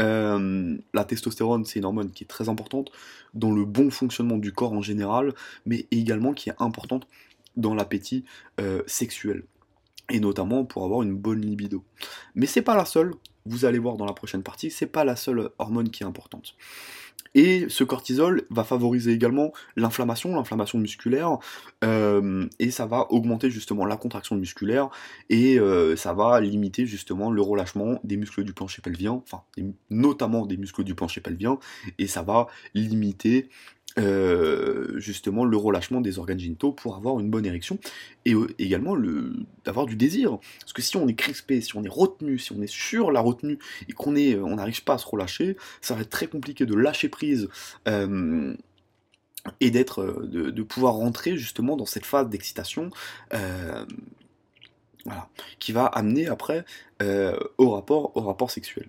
Euh, 0.00 0.78
la 0.94 1.04
testostérone, 1.04 1.66
c'est 1.66 1.80
une 1.80 1.84
hormone 1.84 2.10
qui 2.10 2.24
est 2.24 2.26
très 2.26 2.48
importante 2.48 2.90
dans 3.34 3.52
le 3.52 3.66
bon 3.66 3.90
fonctionnement 3.90 4.38
du 4.38 4.50
corps 4.50 4.72
en 4.72 4.80
général, 4.80 5.34
mais 5.66 5.84
également 5.90 6.32
qui 6.32 6.48
est 6.48 6.54
importante 6.58 7.06
dans 7.58 7.74
l'appétit 7.74 8.24
euh, 8.60 8.82
sexuel 8.86 9.44
et 10.08 10.20
notamment 10.20 10.64
pour 10.64 10.84
avoir 10.84 11.02
une 11.02 11.14
bonne 11.14 11.42
libido. 11.42 11.84
Mais 12.34 12.46
c'est 12.46 12.62
pas 12.62 12.76
la 12.76 12.86
seule 12.86 13.12
vous 13.46 13.64
allez 13.64 13.78
voir 13.78 13.96
dans 13.96 14.06
la 14.06 14.12
prochaine 14.12 14.42
partie, 14.42 14.70
c'est 14.70 14.86
pas 14.86 15.04
la 15.04 15.16
seule 15.16 15.50
hormone 15.58 15.90
qui 15.90 16.02
est 16.02 16.06
importante. 16.06 16.56
Et 17.36 17.66
ce 17.68 17.84
cortisol 17.84 18.44
va 18.48 18.64
favoriser 18.64 19.12
également 19.12 19.52
l'inflammation, 19.76 20.34
l'inflammation 20.34 20.78
musculaire, 20.78 21.36
euh, 21.84 22.46
et 22.58 22.70
ça 22.70 22.86
va 22.86 23.12
augmenter 23.12 23.50
justement 23.50 23.84
la 23.84 23.98
contraction 23.98 24.36
musculaire, 24.36 24.88
et 25.28 25.58
euh, 25.58 25.96
ça 25.96 26.14
va 26.14 26.40
limiter 26.40 26.86
justement 26.86 27.30
le 27.30 27.42
relâchement 27.42 28.00
des 28.04 28.16
muscles 28.16 28.42
du 28.42 28.54
plancher 28.54 28.80
pelvien, 28.80 29.12
enfin 29.12 29.42
notamment 29.90 30.46
des 30.46 30.56
muscles 30.56 30.82
du 30.82 30.94
plancher 30.94 31.20
pelvien, 31.20 31.58
et 31.98 32.06
ça 32.06 32.22
va 32.22 32.46
limiter 32.72 33.50
euh, 33.98 34.98
justement 34.98 35.46
le 35.46 35.56
relâchement 35.56 36.02
des 36.02 36.18
organes 36.18 36.38
génitaux 36.38 36.70
pour 36.70 36.96
avoir 36.96 37.18
une 37.18 37.30
bonne 37.30 37.46
érection 37.46 37.78
et 38.26 38.34
euh, 38.34 38.46
également 38.58 38.94
d'avoir 39.64 39.86
du 39.86 39.96
désir. 39.96 40.38
Parce 40.60 40.74
que 40.74 40.82
si 40.82 40.98
on 40.98 41.08
est 41.08 41.14
crispé, 41.14 41.62
si 41.62 41.74
on 41.76 41.82
est 41.82 41.88
retenu, 41.88 42.38
si 42.38 42.52
on 42.52 42.60
est 42.60 42.70
sur 42.70 43.10
la 43.10 43.20
retenue 43.20 43.58
et 43.88 43.94
qu'on 43.94 44.14
euh, 44.16 44.42
on 44.42 44.56
n'arrive 44.56 44.84
pas 44.84 44.94
à 44.94 44.98
se 44.98 45.06
relâcher, 45.06 45.56
ça 45.80 45.94
va 45.94 46.02
être 46.02 46.10
très 46.10 46.26
compliqué 46.26 46.66
de 46.66 46.74
lâcher 46.74 47.08
prise. 47.08 47.48
et 49.60 49.70
d'être, 49.70 50.26
de, 50.26 50.62
pouvoir 50.62 50.94
rentrer 50.94 51.36
justement 51.36 51.76
dans 51.76 51.86
cette 51.86 52.04
phase 52.04 52.28
d'excitation, 52.28 52.90
qui 55.58 55.72
va 55.72 55.86
amener 55.86 56.26
après 56.26 56.64
au 57.58 57.70
rapport 57.70 58.50
sexuel. 58.50 58.88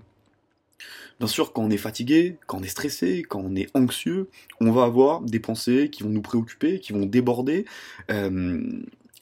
Bien 1.19 1.27
sûr, 1.27 1.51
quand 1.51 1.63
on 1.63 1.69
est 1.69 1.77
fatigué, 1.77 2.37
quand 2.45 2.59
on 2.59 2.63
est 2.63 2.67
stressé, 2.67 3.23
quand 3.23 3.39
on 3.39 3.55
est 3.55 3.75
anxieux, 3.75 4.29
on 4.61 4.71
va 4.71 4.83
avoir 4.83 5.21
des 5.21 5.39
pensées 5.39 5.89
qui 5.89 6.03
vont 6.03 6.09
nous 6.09 6.21
préoccuper, 6.21 6.79
qui 6.79 6.93
vont 6.93 7.05
déborder, 7.05 7.65
euh, 8.11 8.61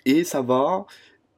et 0.06 0.24
ça 0.24 0.42
va 0.42 0.86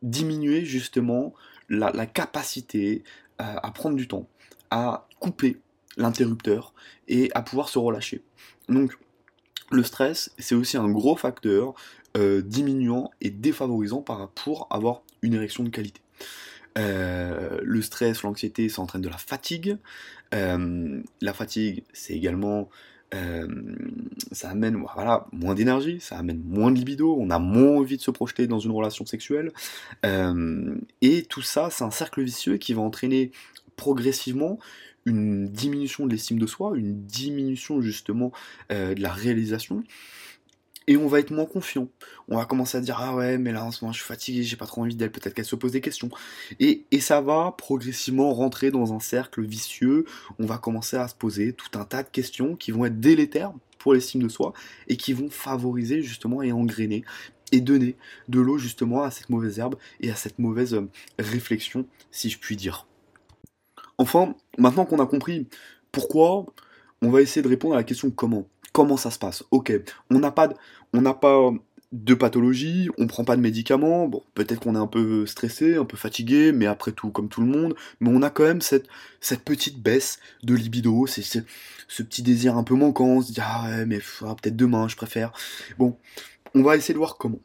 diminuer 0.02 0.66
justement 0.66 1.34
la, 1.70 2.06
capacité 2.06 3.04
euh, 3.42 3.56
à 3.62 3.72
prendre 3.72 3.96
du 3.96 4.08
temps, 4.08 4.28
à 4.72 5.08
couper 5.20 5.58
l'interrupteur 5.96 6.74
et 7.08 7.30
à 7.36 7.42
pouvoir 7.42 7.70
se 7.70 7.78
relâcher. 7.78 8.24
Donc, 8.68 8.98
le 9.72 9.84
stress, 9.84 10.32
c'est 10.38 10.56
aussi 10.56 10.78
un 10.78 10.90
gros 10.90 11.16
facteur 11.16 11.74
euh, 12.16 12.42
diminuant 12.42 13.12
et 13.22 13.30
défavorisant 13.30 14.02
pour 14.02 14.68
avoir 14.72 15.04
une 15.22 15.34
érection 15.34 15.64
de 15.64 15.70
qualité. 15.70 16.02
Euh, 16.78 17.60
le 17.64 17.82
stress, 17.82 18.24
l'anxiété, 18.24 18.70
ça 18.70 18.82
entraîne 18.82 19.02
de 19.02 19.10
la 19.10 19.18
fatigue. 19.18 19.78
Euh, 20.34 21.02
la 21.22 21.34
fatigue, 21.34 21.84
c'est 21.94 22.14
également 22.14 22.70
euh, 23.14 23.48
ça 24.32 24.50
amène 24.50 24.84
moins 25.32 25.56
d'énergie, 25.56 26.00
ça 26.02 26.18
amène 26.18 26.42
moins 26.44 26.72
de 26.72 26.78
libido, 26.78 27.16
on 27.18 27.30
a 27.30 27.40
moins 27.40 27.78
envie 27.78 27.98
de 27.98 28.02
se 28.02 28.12
projeter 28.12 28.48
dans 28.48 28.60
une 28.60 28.72
relation 28.72 29.06
sexuelle. 29.06 29.52
et 31.02 31.24
tout 31.24 31.42
ça, 31.42 31.70
c'est 31.72 31.84
un 31.84 31.92
cercle 31.92 32.22
vicieux 32.22 32.58
qui 32.58 32.74
va 32.74 32.82
entraîner 32.82 33.32
progressivement 33.76 34.60
une 35.06 35.48
diminution 35.48 36.06
de 36.06 36.12
l'estime 36.12 36.38
de 36.38 36.48
soi, 36.48 36.74
une 36.76 37.02
diminution 37.06 37.82
justement 37.82 38.34
de 38.70 39.02
la 39.02 39.14
réalisation. 39.14 39.84
Et 40.88 40.98
on 40.98 41.08
va 41.08 41.20
être 41.20 41.32
moins 41.32 41.46
confiant. 41.46 41.90
On 42.30 42.38
va 42.38 42.46
commencer 42.46 42.78
à 42.78 42.82
dire 42.82 42.98
ah 43.00 43.16
ouais 43.16 43.38
mais 43.38 43.52
là 43.52 43.64
en 43.64 43.72
ce 43.72 43.84
moment 43.84 43.92
je 43.94 44.00
suis 44.00 44.08
fatigué, 44.08 44.44
j'ai 44.44 44.56
pas 44.56 44.66
trop 44.66 44.82
envie 44.82 44.96
d'elle, 44.96 45.12
peut-être 45.12 45.34
qu'elle 45.34 45.46
se 45.46 45.56
pose 45.56 45.74
des 45.74 45.82
questions. 45.82 46.10
Et, 46.60 46.86
ça 47.00 47.22
va 47.22 47.56
progressivement 47.58 48.34
rentrer 48.34 48.70
dans 48.70 48.94
un 48.94 49.00
cercle 49.00 49.42
vicieux. 49.42 50.04
On 50.40 50.46
va 50.46 50.58
commencer 50.58 50.98
à 50.98 51.08
se 51.08 51.16
poser 51.16 51.54
tout 51.54 51.80
un 51.80 51.86
tas 51.86 52.04
de 52.04 52.10
questions 52.10 52.56
qui 52.56 52.72
vont 52.72 52.86
être 52.86 53.00
délétères 53.00 53.54
pour 53.80 53.94
l'estime 53.94 54.24
de 54.24 54.30
soi 54.30 54.52
et 54.90 54.98
qui 54.98 55.14
vont 55.14 55.30
favoriser 55.30 56.02
justement 56.02 56.42
et 56.42 56.52
engrainer 56.52 57.06
et 57.54 57.62
donner 57.62 57.96
de 58.28 58.42
l'eau 58.42 58.58
justement 58.58 59.04
à 59.04 59.12
cette 59.12 59.30
mauvaise 59.30 59.60
herbe 59.60 59.76
et 60.02 60.12
à 60.12 60.16
cette 60.16 60.38
mauvaise 60.38 60.74
euh, 60.74 60.90
réflexion 61.18 61.86
si 62.12 62.30
je 62.30 62.40
puis 62.40 62.58
dire. 62.58 62.88
Enfin, 63.98 64.36
maintenant 64.58 64.86
qu'on 64.86 65.00
a 65.00 65.06
compris 65.06 65.48
pourquoi, 65.92 66.46
on 67.02 67.10
va 67.10 67.22
essayer 67.22 67.42
de 67.42 67.48
répondre 67.48 67.76
à 67.76 67.78
la 67.78 67.84
question 67.84 68.12
comment 68.12 68.48
comment 68.78 68.96
ça 68.96 69.10
se 69.10 69.18
passe 69.18 69.44
Ok, 69.50 69.74
on 70.12 70.20
n'a 70.20 70.30
pas, 70.30 70.50
de, 70.50 70.54
on 70.94 71.02
n'a 71.02 71.16
pas 71.16 71.50
de 71.94 72.14
pathologie, 72.14 72.92
on 73.00 73.08
prend 73.08 73.24
pas 73.24 73.36
de 73.36 73.42
médicaments, 73.42 74.08
bon, 74.08 74.22
peut-être 74.36 74.60
qu'on 74.60 74.76
est 74.76 74.78
un 74.78 74.86
peu 74.86 75.26
stressé, 75.26 75.78
un 75.78 75.86
peu 75.86 75.98
fatigué, 75.98 76.52
mais 76.52 76.68
après 76.68 76.92
tout, 76.92 77.10
comme 77.10 77.28
tout 77.28 77.42
le 77.42 77.48
monde, 77.48 77.74
mais 78.02 78.12
on 78.14 78.22
a 78.22 78.30
quand 78.30 78.44
même 78.44 78.62
cette, 78.62 78.86
cette 79.20 79.44
petite 79.44 79.82
baisse 79.82 80.20
de 80.44 80.54
libido, 80.54 81.08
c'est 81.08 81.24
ce 81.24 82.04
petit 82.04 82.22
désir 82.22 82.56
un 82.56 82.62
peu 82.62 82.76
manquant, 82.76 83.06
on 83.06 83.22
se 83.24 83.32
dit, 83.32 83.42
ah 83.42 83.66
ouais, 83.68 83.88
mais 83.88 83.98
peut-être 83.98 84.56
demain, 84.56 84.88
je 84.88 84.96
préfère. 84.96 85.32
Bon, 85.80 85.98
on 86.54 86.62
va 86.62 86.76
essayer 86.76 86.94
de 86.94 87.00
voir 87.00 87.18
comment. 87.18 87.40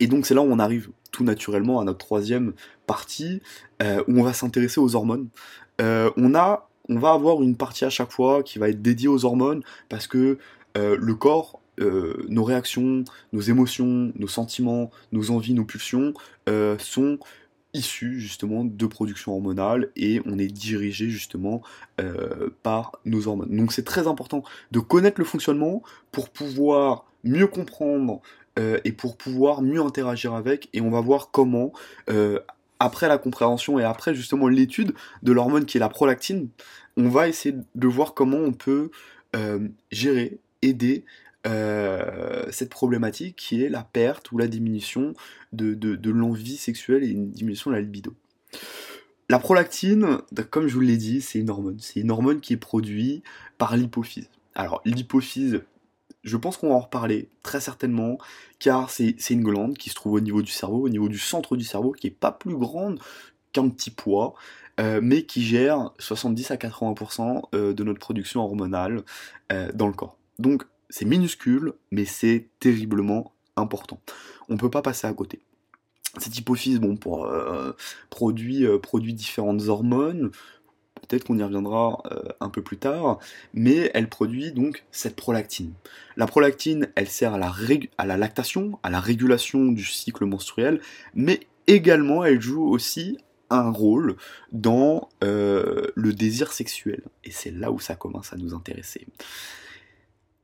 Et 0.00 0.06
donc 0.06 0.24
c'est 0.24 0.32
là 0.32 0.40
où 0.40 0.50
on 0.50 0.58
arrive 0.58 0.88
tout 1.12 1.24
naturellement 1.24 1.78
à 1.78 1.84
notre 1.84 1.98
troisième 1.98 2.54
partie, 2.86 3.42
euh, 3.82 4.02
où 4.08 4.18
on 4.18 4.22
va 4.22 4.32
s'intéresser 4.32 4.80
aux 4.80 4.96
hormones. 4.96 5.28
Euh, 5.82 6.10
on 6.16 6.34
a 6.34 6.67
on 6.88 6.98
va 6.98 7.12
avoir 7.12 7.42
une 7.42 7.56
partie 7.56 7.84
à 7.84 7.90
chaque 7.90 8.12
fois 8.12 8.42
qui 8.42 8.58
va 8.58 8.68
être 8.68 8.82
dédiée 8.82 9.08
aux 9.08 9.24
hormones 9.24 9.62
parce 9.88 10.06
que 10.06 10.38
euh, 10.76 10.96
le 11.00 11.14
corps, 11.14 11.60
euh, 11.80 12.24
nos 12.28 12.44
réactions, 12.44 13.04
nos 13.32 13.40
émotions, 13.40 14.12
nos 14.16 14.28
sentiments, 14.28 14.90
nos 15.12 15.30
envies, 15.30 15.54
nos 15.54 15.64
pulsions 15.64 16.14
euh, 16.48 16.76
sont 16.78 17.18
issus 17.74 18.18
justement 18.18 18.64
de 18.64 18.86
production 18.86 19.32
hormonale 19.34 19.90
et 19.94 20.22
on 20.24 20.38
est 20.38 20.46
dirigé 20.46 21.10
justement 21.10 21.60
par 22.62 22.92
nos 23.04 23.28
hormones. 23.28 23.54
Donc 23.54 23.72
c'est 23.72 23.84
très 23.84 24.06
important 24.06 24.42
de 24.70 24.80
connaître 24.80 25.20
le 25.20 25.26
fonctionnement 25.26 25.82
pour 26.10 26.30
pouvoir 26.30 27.04
mieux 27.24 27.46
comprendre 27.46 28.22
et 28.56 28.90
pour 28.90 29.18
pouvoir 29.18 29.60
mieux 29.60 29.82
interagir 29.82 30.32
avec 30.32 30.70
et 30.72 30.80
on 30.80 30.90
va 30.90 31.02
voir 31.02 31.30
comment 31.30 31.72
après 32.80 33.08
la 33.08 33.18
compréhension 33.18 33.78
et 33.78 33.84
après 33.84 34.14
justement 34.14 34.48
l'étude 34.48 34.94
de 35.22 35.32
l'hormone 35.32 35.64
qui 35.64 35.78
est 35.78 35.80
la 35.80 35.88
prolactine, 35.88 36.48
on 36.96 37.08
va 37.08 37.28
essayer 37.28 37.54
de 37.74 37.86
voir 37.86 38.14
comment 38.14 38.38
on 38.38 38.52
peut 38.52 38.90
euh, 39.36 39.68
gérer, 39.90 40.38
aider 40.62 41.04
euh, 41.46 42.44
cette 42.50 42.70
problématique 42.70 43.36
qui 43.36 43.62
est 43.62 43.68
la 43.68 43.82
perte 43.82 44.32
ou 44.32 44.38
la 44.38 44.48
diminution 44.48 45.14
de, 45.52 46.10
l'envie 46.10 46.56
sexuelle 46.56 47.04
et 47.04 47.08
une 47.08 47.30
diminution 47.30 47.70
de 47.70 47.76
la 47.76 47.82
libido. 47.82 48.14
La 49.28 49.38
prolactine, 49.38 50.18
comme 50.50 50.66
je 50.66 50.74
vous 50.74 50.80
l'ai 50.80 50.96
dit, 50.96 51.20
c'est 51.20 51.38
une 51.38 51.50
hormone. 51.50 51.76
C'est 51.80 52.00
une 52.00 52.10
hormone 52.10 52.40
qui 52.40 52.54
est 52.54 52.58
produite 52.58 53.22
par 53.58 53.76
l'hypophyse. 53.76 54.28
Alors 54.54 54.80
l'hypophyse, 54.84 55.60
je 56.24 56.36
pense 56.36 56.56
qu'on 56.56 56.68
va 56.68 56.74
en 56.74 56.80
reparler 56.80 57.28
très 57.42 57.60
certainement, 57.60 58.18
car 58.58 58.90
c'est 58.90 59.14
une 59.30 59.42
glande 59.42 59.76
qui 59.78 59.90
se 59.90 59.94
trouve 59.94 60.14
au 60.14 60.20
niveau 60.20 60.42
du 60.42 60.50
cerveau, 60.50 60.84
au 60.84 60.88
niveau 60.88 61.08
du 61.08 61.18
centre 61.18 61.56
du 61.56 61.64
cerveau, 61.64 61.92
qui 61.92 62.08
est 62.08 62.10
pas 62.10 62.32
plus 62.32 62.56
grande 62.56 63.00
qu'un 63.52 63.68
petit 63.68 63.90
poids, 63.90 64.34
euh, 64.80 65.00
mais 65.02 65.22
qui 65.22 65.42
gère 65.42 65.92
70 65.98 66.50
à 66.50 66.56
80% 66.56 67.42
euh, 67.54 67.72
de 67.72 67.84
notre 67.84 67.98
production 67.98 68.42
hormonale 68.42 69.02
euh, 69.52 69.70
dans 69.74 69.86
le 69.86 69.92
corps. 69.92 70.16
Donc 70.38 70.64
c'est 70.88 71.04
minuscule, 71.04 71.72
mais 71.90 72.04
c'est 72.04 72.48
terriblement 72.60 73.32
important. 73.56 74.00
On 74.48 74.54
ne 74.54 74.58
peut 74.58 74.70
pas 74.70 74.82
passer 74.82 75.06
à 75.06 75.12
côté. 75.12 75.40
Cette 76.16 76.36
hypophyse, 76.38 76.80
bon, 76.80 76.98
produit, 78.08 78.66
produit 78.82 79.12
différentes 79.12 79.68
hormones, 79.68 80.30
peut-être 81.08 81.24
qu'on 81.24 81.38
y 81.38 81.42
reviendra 81.42 82.02
euh, 82.12 82.22
un 82.40 82.50
peu 82.50 82.62
plus 82.62 82.76
tard, 82.76 83.18
mais 83.54 83.90
elle 83.94 84.08
produit 84.08 84.52
donc 84.52 84.84
cette 84.90 85.16
prolactine. 85.16 85.72
La 86.16 86.26
prolactine, 86.26 86.88
elle 86.94 87.08
sert 87.08 87.34
à 87.34 87.38
la, 87.38 88.16
lactation, 88.16 88.78
à 88.82 88.90
la 88.90 89.00
régulation 89.00 89.66
du 89.66 89.84
cycle 89.84 90.26
menstruel, 90.26 90.80
mais 91.14 91.40
également 91.66 92.24
elle 92.24 92.40
joue 92.40 92.68
aussi 92.68 93.18
un 93.50 93.70
rôle 93.70 94.16
dans 94.52 95.08
euh, 95.24 95.86
le 95.94 96.12
désir 96.12 96.52
sexuel. 96.52 97.02
Et 97.24 97.30
c'est 97.30 97.50
là 97.50 97.72
où 97.72 97.80
ça 97.80 97.96
commence 97.96 98.32
à 98.32 98.36
nous 98.36 98.54
intéresser. 98.54 99.06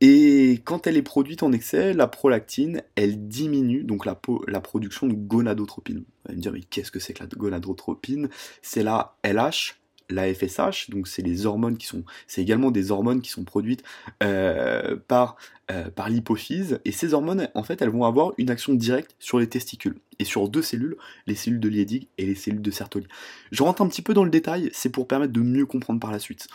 Et 0.01 0.61
quand 0.65 0.87
elle 0.87 0.97
est 0.97 1.03
produite 1.03 1.43
en 1.43 1.53
excès, 1.53 1.95
la 1.95 2.07
prolactine, 2.07 2.83
elle 2.95 3.29
diminue 3.29 3.85
donc 3.85 4.05
la, 4.05 4.21
la 4.49 4.61
production 4.61 5.07
de 5.07 5.15
gonadotropine. 5.15 5.99
Vous 5.99 6.29
allez 6.29 6.37
me 6.37 6.43
dire, 6.43 6.53
mais 6.53 6.61
qu'est-ce 6.61 6.91
que 6.91 6.99
c'est 6.99 7.13
que 7.13 7.23
la 7.23 7.29
gonadotropine? 7.29 8.29
C'est 8.61 8.83
la 8.83 9.17
LH, 9.23 9.77
la 10.11 10.33
FSH, 10.33 10.91
donc 10.91 11.09
c'est 11.09 11.23
les 11.23 11.47
hormones 11.47 11.77
qui 11.77 11.87
sont, 11.87 12.05
c'est 12.27 12.43
également 12.43 12.71
des 12.71 12.91
hormones 12.91 13.23
qui 13.23 13.31
sont 13.31 13.45
produites 13.45 13.83
euh, 14.23 14.97
par, 15.09 15.37
euh, 15.71 15.91
par 15.91 16.09
l'hypophyse, 16.09 16.81
et 16.85 16.93
ces 16.93 17.15
hormones, 17.15 17.49
en 17.55 17.63
fait, 17.63 17.81
elles 17.81 17.91
vont 17.91 18.05
avoir 18.05 18.33
une 18.39 18.51
action 18.51 18.75
directe 18.75 19.17
sur 19.19 19.39
les 19.39 19.49
testicules, 19.49 19.97
et 20.19 20.25
sur 20.25 20.49
deux 20.49 20.63
cellules, 20.63 20.97
les 21.27 21.35
cellules 21.35 21.61
de 21.61 21.69
Liedig 21.69 22.09
et 22.19 22.27
les 22.27 22.35
cellules 22.35 22.63
de 22.63 22.71
Sertoli. 22.71 23.07
Je 23.51 23.63
rentre 23.63 23.83
un 23.83 23.89
petit 23.89 24.03
peu 24.03 24.15
dans 24.15 24.25
le 24.25 24.31
détail, 24.31 24.71
c'est 24.73 24.91
pour 24.91 25.09
permettre 25.09 25.33
de 25.33 25.41
mieux 25.41 25.67
comprendre 25.67 26.01
par 26.01 26.13
la 26.13 26.19
suite. 26.19 26.49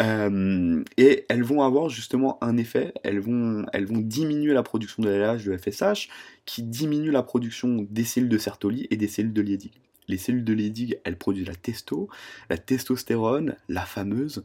Euh, 0.00 0.82
et 0.96 1.24
elles 1.28 1.42
vont 1.42 1.62
avoir 1.62 1.88
justement 1.88 2.38
un 2.42 2.56
effet, 2.56 2.92
elles 3.02 3.20
vont, 3.20 3.64
elles 3.72 3.86
vont 3.86 3.98
diminuer 3.98 4.52
la 4.52 4.62
production 4.62 5.02
de 5.02 5.10
LH, 5.10 5.44
de 5.44 5.56
FSH, 5.56 6.08
qui 6.44 6.62
diminue 6.62 7.10
la 7.10 7.22
production 7.22 7.86
des 7.90 8.04
cellules 8.04 8.28
de 8.28 8.38
Sertoli 8.38 8.86
et 8.90 8.96
des 8.96 9.08
cellules 9.08 9.32
de 9.32 9.42
Liedig 9.42 9.72
les 10.08 10.18
cellules 10.18 10.44
de 10.44 10.52
Leydig, 10.52 10.98
elles 11.04 11.16
produisent 11.16 11.46
la 11.46 11.54
testo, 11.54 12.08
la 12.50 12.58
testostérone, 12.58 13.56
la 13.68 13.84
fameuse, 13.84 14.42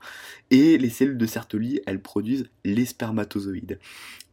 et 0.50 0.78
les 0.78 0.89
cellules 0.89 1.17
de 1.17 1.26
Sertoli, 1.26 1.82
elles 1.86 2.02
produisent 2.02 2.50
les 2.65 2.86
spermatozoïdes. 2.86 3.80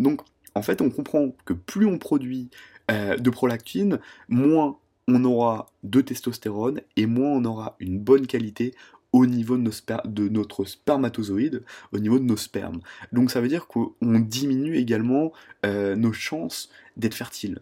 Donc, 0.00 0.22
en 0.54 0.62
fait, 0.62 0.80
on 0.80 0.90
comprend 0.90 1.34
que 1.44 1.52
plus 1.52 1.86
on 1.86 1.98
produit 1.98 2.50
euh, 2.90 3.16
de 3.16 3.30
prolactine, 3.30 4.00
moins 4.28 4.78
on 5.06 5.24
aura 5.24 5.66
de 5.84 6.00
testostérone 6.00 6.80
et 6.96 7.06
moins 7.06 7.30
on 7.30 7.44
aura 7.44 7.76
une 7.80 7.98
bonne 7.98 8.26
qualité 8.26 8.74
au 9.12 9.24
niveau 9.26 9.56
de, 9.56 10.28
notre 10.28 10.64
spermatozoïde, 10.64 11.64
au 11.92 11.98
niveau 11.98 12.18
de 12.18 12.24
nos 12.24 12.36
spermes. 12.36 12.80
Donc 13.12 13.30
ça 13.30 13.40
veut 13.40 13.48
dire 13.48 13.66
qu'on 13.66 13.94
diminue 14.02 14.76
également 14.76 15.32
euh, 15.64 15.96
nos 15.96 16.12
chances 16.12 16.68
d'être 16.96 17.14
fertile. 17.14 17.60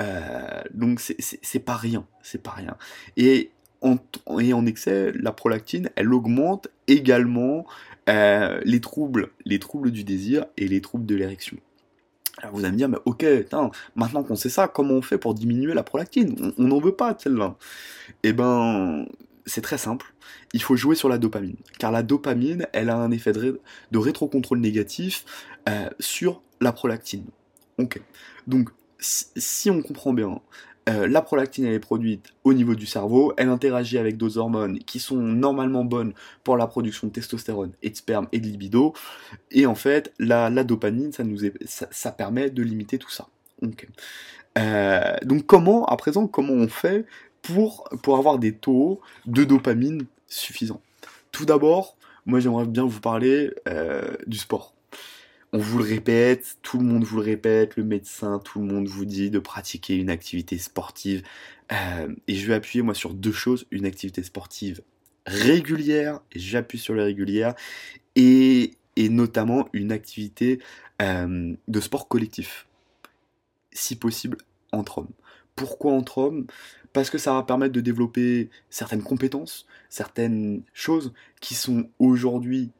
Euh, 0.00 0.62
donc 0.72 1.00
c'est 1.00 1.58
pas 1.60 1.76
rien, 1.76 2.06
c'est 2.22 2.42
pas 2.42 2.52
rien. 2.52 2.76
Et 3.16 3.50
en, 3.82 4.66
excès, 4.66 5.12
la 5.14 5.32
prolactine, 5.32 5.90
elle 5.96 6.12
augmente 6.14 6.68
également 6.86 7.66
euh, 8.08 8.60
les 8.64 8.80
troubles, 8.80 9.30
les 9.44 9.58
troubles 9.58 9.90
du 9.90 10.04
désir 10.04 10.46
et 10.56 10.68
les 10.68 10.80
troubles 10.80 11.06
de 11.06 11.14
l'érection. 11.14 11.56
Alors 12.38 12.54
vous 12.54 12.64
allez 12.64 12.72
me 12.72 12.78
dire, 12.78 12.88
mais 12.88 12.98
ok, 13.04 13.24
maintenant 13.94 14.22
qu'on 14.22 14.36
sait 14.36 14.48
ça, 14.48 14.66
comment 14.66 14.94
on 14.94 15.02
fait 15.02 15.18
pour 15.18 15.34
diminuer 15.34 15.74
la 15.74 15.82
prolactine? 15.82 16.52
On 16.58 16.64
n'en 16.64 16.80
veut 16.80 16.96
pas 16.96 17.14
celle-là. 17.18 17.56
Eh 18.22 18.32
ben, 18.32 19.06
c'est 19.46 19.60
très 19.60 19.78
simple. 19.78 20.14
Il 20.52 20.62
faut 20.62 20.76
jouer 20.76 20.94
sur 20.94 21.08
la 21.08 21.18
dopamine. 21.18 21.56
Car 21.78 21.92
la 21.92 22.02
dopamine, 22.02 22.66
elle 22.72 22.90
a 22.90 22.96
un 22.96 23.10
effet 23.10 23.32
de, 23.32 23.60
de 23.90 23.98
rétrocontrôle 23.98 24.60
négatif 24.60 25.24
euh, 25.68 25.90
sur 26.00 26.42
la 26.60 26.72
prolactine. 26.72 27.26
Ok. 27.78 28.00
Donc, 28.46 28.70
si 29.02 29.70
on 29.70 29.82
comprend 29.82 30.12
bien, 30.12 30.40
euh, 30.88 31.06
la 31.06 31.22
prolactine 31.22 31.64
elle 31.64 31.74
est 31.74 31.78
produite 31.78 32.30
au 32.42 32.52
niveau 32.52 32.74
du 32.74 32.86
cerveau, 32.86 33.32
elle 33.36 33.48
interagit 33.48 33.98
avec 33.98 34.16
d'autres 34.16 34.38
hormones 34.38 34.78
qui 34.80 34.98
sont 34.98 35.16
normalement 35.16 35.84
bonnes 35.84 36.12
pour 36.42 36.56
la 36.56 36.66
production 36.66 37.06
de 37.06 37.12
testostérone 37.12 37.72
et 37.82 37.90
de 37.90 37.96
sperme 37.96 38.26
et 38.32 38.40
de 38.40 38.46
libido, 38.46 38.92
et 39.52 39.66
en 39.66 39.76
fait 39.76 40.12
la, 40.18 40.50
dopamine 40.64 41.12
ça, 41.12 41.22
nous 41.22 41.38
permet 42.16 42.50
de 42.50 42.62
limiter 42.62 42.98
tout 42.98 43.10
ça. 43.10 43.28
Euh, 44.58 45.16
donc 45.22 45.46
comment, 45.46 45.86
à 45.86 45.96
présent, 45.96 46.26
comment 46.26 46.52
on 46.52 46.68
fait 46.68 47.06
pour, 47.42 47.88
pour 48.02 48.18
avoir 48.18 48.38
des 48.38 48.52
taux 48.52 49.00
de 49.26 49.44
dopamine 49.44 50.04
suffisants? 50.26 50.80
Tout 51.30 51.44
d'abord, 51.44 51.96
moi 52.26 52.40
j'aimerais 52.40 52.66
bien 52.66 52.84
vous 52.84 53.00
parler 53.00 53.52
euh, 53.68 54.16
du 54.26 54.36
sport 54.36 54.71
on 55.52 55.58
vous 55.58 55.78
le 55.78 55.84
répète, 55.84 56.56
tout 56.62 56.78
le 56.78 56.84
monde 56.84 57.04
vous 57.04 57.18
le 57.18 57.24
répète, 57.24 57.76
le 57.76 57.84
médecin, 57.84 58.38
tout 58.38 58.58
le 58.60 58.66
monde 58.66 58.88
vous 58.88 59.04
dit 59.04 59.30
de 59.30 59.38
pratiquer 59.38 59.96
une 59.96 60.08
activité 60.08 60.56
sportive. 60.58 61.22
Euh, 61.72 62.14
et 62.26 62.34
je 62.34 62.46
vais 62.46 62.54
appuyer 62.54 62.82
moi 62.82 62.94
sur 62.94 63.12
deux 63.12 63.32
choses, 63.32 63.66
une 63.70 63.84
activité 63.84 64.22
sportive 64.22 64.82
régulière, 65.26 66.20
j'appuie 66.34 66.78
sur 66.78 66.94
le 66.94 67.02
régulière, 67.02 67.54
et, 68.16 68.72
notamment 68.96 69.68
une 69.72 69.92
activité 69.92 70.58
euh, 71.00 71.54
de 71.68 71.80
sport 71.80 72.08
collectif, 72.08 72.66
si 73.72 73.96
possible 73.96 74.38
entre 74.72 74.98
hommes. 74.98 75.12
Pourquoi 75.54 75.92
entre 75.92 76.18
hommes? 76.18 76.46
Parce 76.92 77.10
que 77.10 77.18
ça 77.18 77.34
va 77.34 77.42
permettre 77.42 77.72
de 77.72 77.80
développer 77.80 78.50
certaines 78.70 79.02
compétences, 79.02 79.66
certaines 79.88 80.62
choses 80.72 81.12
qui 81.40 81.54
sont 81.54 81.88
aujourd'hui 81.98 82.70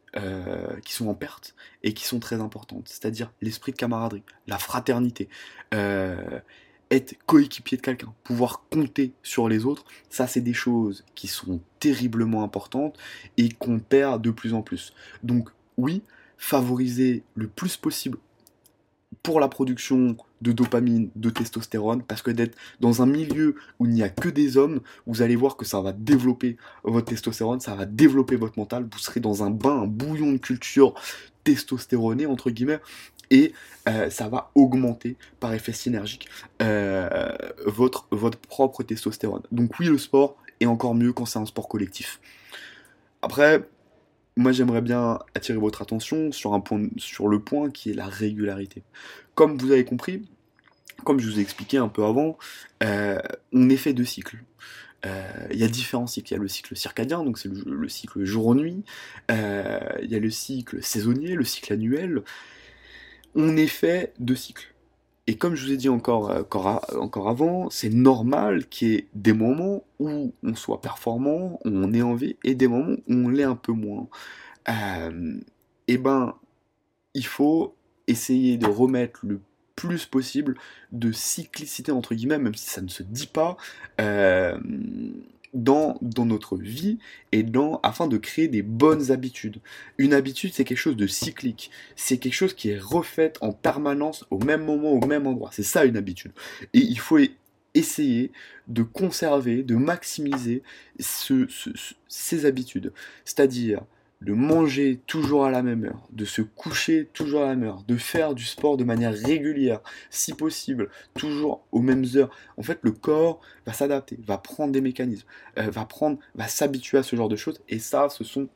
qui 0.85 0.93
sont 0.93 1.09
en 1.09 1.15
perte 1.15 1.55
et 1.83 1.95
qui 1.95 2.05
sont 2.05 2.19
très 2.19 2.41
importantes, 2.41 2.87
c'est-à-dire 2.89 3.33
l'esprit 3.41 3.73
de 3.73 3.79
camaraderie, 3.79 4.23
la 4.47 4.59
fraternité, 4.59 5.29
être 5.73 7.17
coéquipier 7.25 7.79
de 7.79 7.83
quelqu'un, 7.83 8.13
pouvoir 8.23 8.65
compter 8.71 9.15
sur 9.23 9.49
les 9.49 9.65
autres, 9.65 9.85
ça 10.11 10.27
c'est 10.27 10.43
des 10.43 10.53
choses 10.53 11.07
qui 11.15 11.29
sont 11.29 11.61
terriblement 11.81 12.43
importantes 12.43 12.99
et 13.39 13.49
qu'on 13.49 13.79
perd 13.79 14.21
de 14.21 14.31
plus 14.31 14.53
en 14.53 14.61
plus. 14.61 14.93
Donc 15.23 15.49
oui, 15.79 16.03
favoriser 16.37 17.23
le 17.35 17.49
plus 17.49 17.79
possible 17.79 18.19
pour 19.23 19.41
la 19.41 19.49
production 19.49 20.17
de 20.41 20.53
dopamine, 20.53 21.11
de 21.15 21.31
testostérone, 21.31 22.03
parce 22.03 22.23
que 22.23 22.31
d'être 22.31 22.57
dans 22.81 23.03
un 23.03 23.07
milieu 23.07 23.55
où 23.79 23.87
il 23.87 23.93
n'y 23.93 24.03
a 24.03 24.09
que 24.09 24.29
des 24.29 24.57
hommes, 24.57 24.81
vous 25.07 25.23
allez 25.23 25.37
voir 25.37 25.57
que 25.57 25.65
ça 25.65 25.81
va 25.81 25.93
développer 25.93 26.57
votre 26.83 27.07
testostérone, 27.07 27.61
ça 27.61 27.75
va 27.75 27.87
développer 27.87 28.37
votre 28.37 28.59
mental, 28.59 28.89
vous 28.91 28.99
serez 28.99 29.21
dans 29.21 29.45
un 29.45 29.51
bain, 29.51 29.83
un 29.83 29.87
bouillon 29.87 30.33
de 30.33 30.39
culture 30.39 30.95
testostéronée, 31.45 32.27
entre 32.27 32.51
guillemets, 32.51 32.81
et 33.31 33.53
euh, 33.89 34.11
ça 34.11 34.29
va 34.29 34.51
augmenter 34.55 35.17
par 35.41 35.55
effet 35.55 35.73
synergique 35.73 36.29
euh, 36.61 37.29
votre, 37.67 38.07
votre 38.11 38.39
propre 38.39 38.83
testostérone. 38.83 39.43
Donc 39.51 39.79
oui, 39.79 39.87
le 39.87 39.99
sport 39.99 40.37
est 40.61 40.67
encore 40.67 40.95
mieux 40.95 41.13
quand 41.13 41.25
c'est 41.25 41.39
un 41.39 41.47
sport 41.47 41.69
collectif. 41.69 42.21
Après, 43.23 43.63
moi 44.37 44.53
j'aimerais 44.53 44.81
bien 44.81 45.19
attirer 45.35 45.59
votre 45.59 45.83
attention 45.83 46.33
sur, 46.33 46.55
un 46.55 46.61
point, 46.61 46.89
sur 46.97 47.29
le 47.29 47.41
point 47.41 47.71
qui 47.71 47.91
est 47.91 47.95
la 47.95 48.07
régularité. 48.07 48.83
Comme 49.35 49.59
vous 49.59 49.73
avez 49.73 49.85
compris, 49.85 50.23
comme 51.05 51.21
je 51.21 51.29
vous 51.29 51.39
ai 51.39 51.43
expliqué 51.43 51.79
un 51.79 51.89
peu 51.89 52.05
avant, 52.05 52.39
euh, 52.83 53.21
on 53.53 53.69
est 53.69 53.77
fait 53.77 53.95
de 53.95 54.05
cycles. 54.05 54.39
Il 55.51 55.59
y 55.59 55.65
a 55.65 55.69
différents 55.69 56.07
cycles. 56.07 56.29
Il 56.29 56.35
y 56.35 56.37
a 56.37 56.41
le 56.41 56.47
cycle 56.47 56.77
circadien, 56.77 57.25
donc 57.25 57.37
c'est 57.37 57.51
le, 57.53 57.89
cycle 57.89 58.25
jour-nuit. 58.25 58.85
Il 59.29 60.09
y 60.09 60.15
a 60.15 60.19
le 60.21 60.31
cycle 60.31 60.81
saisonnier, 60.81 61.35
le 61.35 61.43
cycle 61.43 61.73
annuel 61.73 62.23
on 63.35 63.57
est 63.57 63.67
fait 63.67 64.13
de 64.19 64.35
cycles. 64.35 64.72
Et 65.27 65.37
comme 65.37 65.55
je 65.55 65.67
vous 65.67 65.73
ai 65.73 65.77
dit 65.77 65.89
encore, 65.89 66.31
euh, 66.31 66.43
encore, 66.99 67.29
avant, 67.29 67.71
c'est 67.71 67.91
normal 67.91 68.67
qu'il 68.67 68.89
y 68.89 68.95
ait 68.97 69.09
des 69.15 69.33
moments 69.33 69.85
où 70.01 70.35
on 70.43 70.55
soit 70.55 70.81
performant, 70.81 71.61
où 71.65 71.69
on 71.69 71.93
est 71.93 72.03
en 72.03 72.15
vie, 72.15 72.37
et 72.45 72.55
des 72.55 72.67
moments 72.67 72.97
où 73.09 73.15
on 73.15 73.29
l'est 73.29 73.45
un 73.45 73.57
peu 73.57 73.73
moins. 73.73 74.09
Euh, 74.69 75.39
et 75.87 75.99
ben, 75.99 76.35
il 77.15 77.27
faut 77.27 77.77
essayer 78.09 78.57
de 78.59 78.67
remettre 78.67 79.21
le 79.25 79.41
plus 79.77 80.07
possible 80.07 80.57
de 80.91 81.13
cyclicité 81.13 81.93
entre 81.93 82.15
guillemets, 82.15 82.39
même 82.39 82.55
si 82.55 82.69
ça 82.69 82.81
ne 82.81 82.89
se 82.89 83.03
dit 83.03 83.27
pas, 83.27 83.57
euh, 84.01 84.59
dans, 85.53 85.99
dans 86.01 86.25
notre 86.25 86.57
vie 86.57 86.99
et 87.31 87.43
dans, 87.43 87.81
afin 87.83 88.07
de 88.07 88.17
créer 88.17 88.49
des 88.49 88.63
bonnes 88.63 89.11
habitudes. 89.11 89.61
Une 89.99 90.15
habitude, 90.15 90.53
c'est 90.55 90.65
quelque 90.65 90.79
chose 90.79 90.97
de 90.97 91.07
cyclique. 91.07 91.71
C'est 91.97 92.19
quelque 92.19 92.35
chose 92.35 92.55
qui 92.55 92.71
est 92.71 92.79
refait 92.79 93.33
en 93.41 93.53
permanence 93.53 94.25
au 94.31 94.39
même 94.39 94.65
moment, 94.65 94.93
au 94.93 95.07
même 95.07 95.27
endroit. 95.27 95.51
C'est 95.53 95.63
ça 95.63 95.85
une 95.85 95.97
habitude. 95.97 96.33
Et 96.73 96.79
il 96.79 96.99
faut 96.99 97.19
essayer 97.75 98.33
de 98.69 98.83
conserver, 98.83 99.63
de 99.63 99.77
maximiser 99.77 100.63
ce, 101.01 101.47
ces 102.09 102.47
habitudes. 102.47 102.93
C'est-à-dire 103.25 103.83
de 104.23 104.33
manger 104.33 105.01
toujours 105.07 105.45
à 105.45 105.51
la 105.51 105.63
même 105.63 105.85
heure, 105.85 106.09
de 106.13 106.25
se 106.25 106.43
coucher 106.43 107.09
toujours 107.13 107.43
à 107.43 107.47
la 107.47 107.57
même 107.57 107.69
heure, 107.69 107.83
de 107.87 107.97
faire 107.97 108.35
du 108.35 108.45
sport 108.45 108.77
de 108.77 108.85
manière 108.85 109.13
régulière, 109.13 109.81
si 110.11 110.33
possible, 110.33 110.91
toujours 111.15 111.67
aux 111.73 111.81
mêmes 111.81 112.05
heures. 112.15 112.31
En 112.57 112.63
fait, 112.63 112.79
le 112.83 112.93
corps 112.93 113.41
va 113.67 113.73
s'adapter, 113.73 114.19
va 114.25 114.39
prendre 114.39 114.73
des 114.73 114.81
mécanismes, 114.81 115.27
euh, 115.59 115.71
va 115.71 115.85
prendre, 115.85 116.19
va 116.35 116.47
s'habituer 116.47 116.99
à 116.99 117.03
ce 117.03 117.17
genre 117.17 117.29
de 117.29 117.37
choses. 117.37 117.61
Et 117.69 117.81
ça, 117.81 118.09
ce 118.09 118.23
sont, 118.23 118.49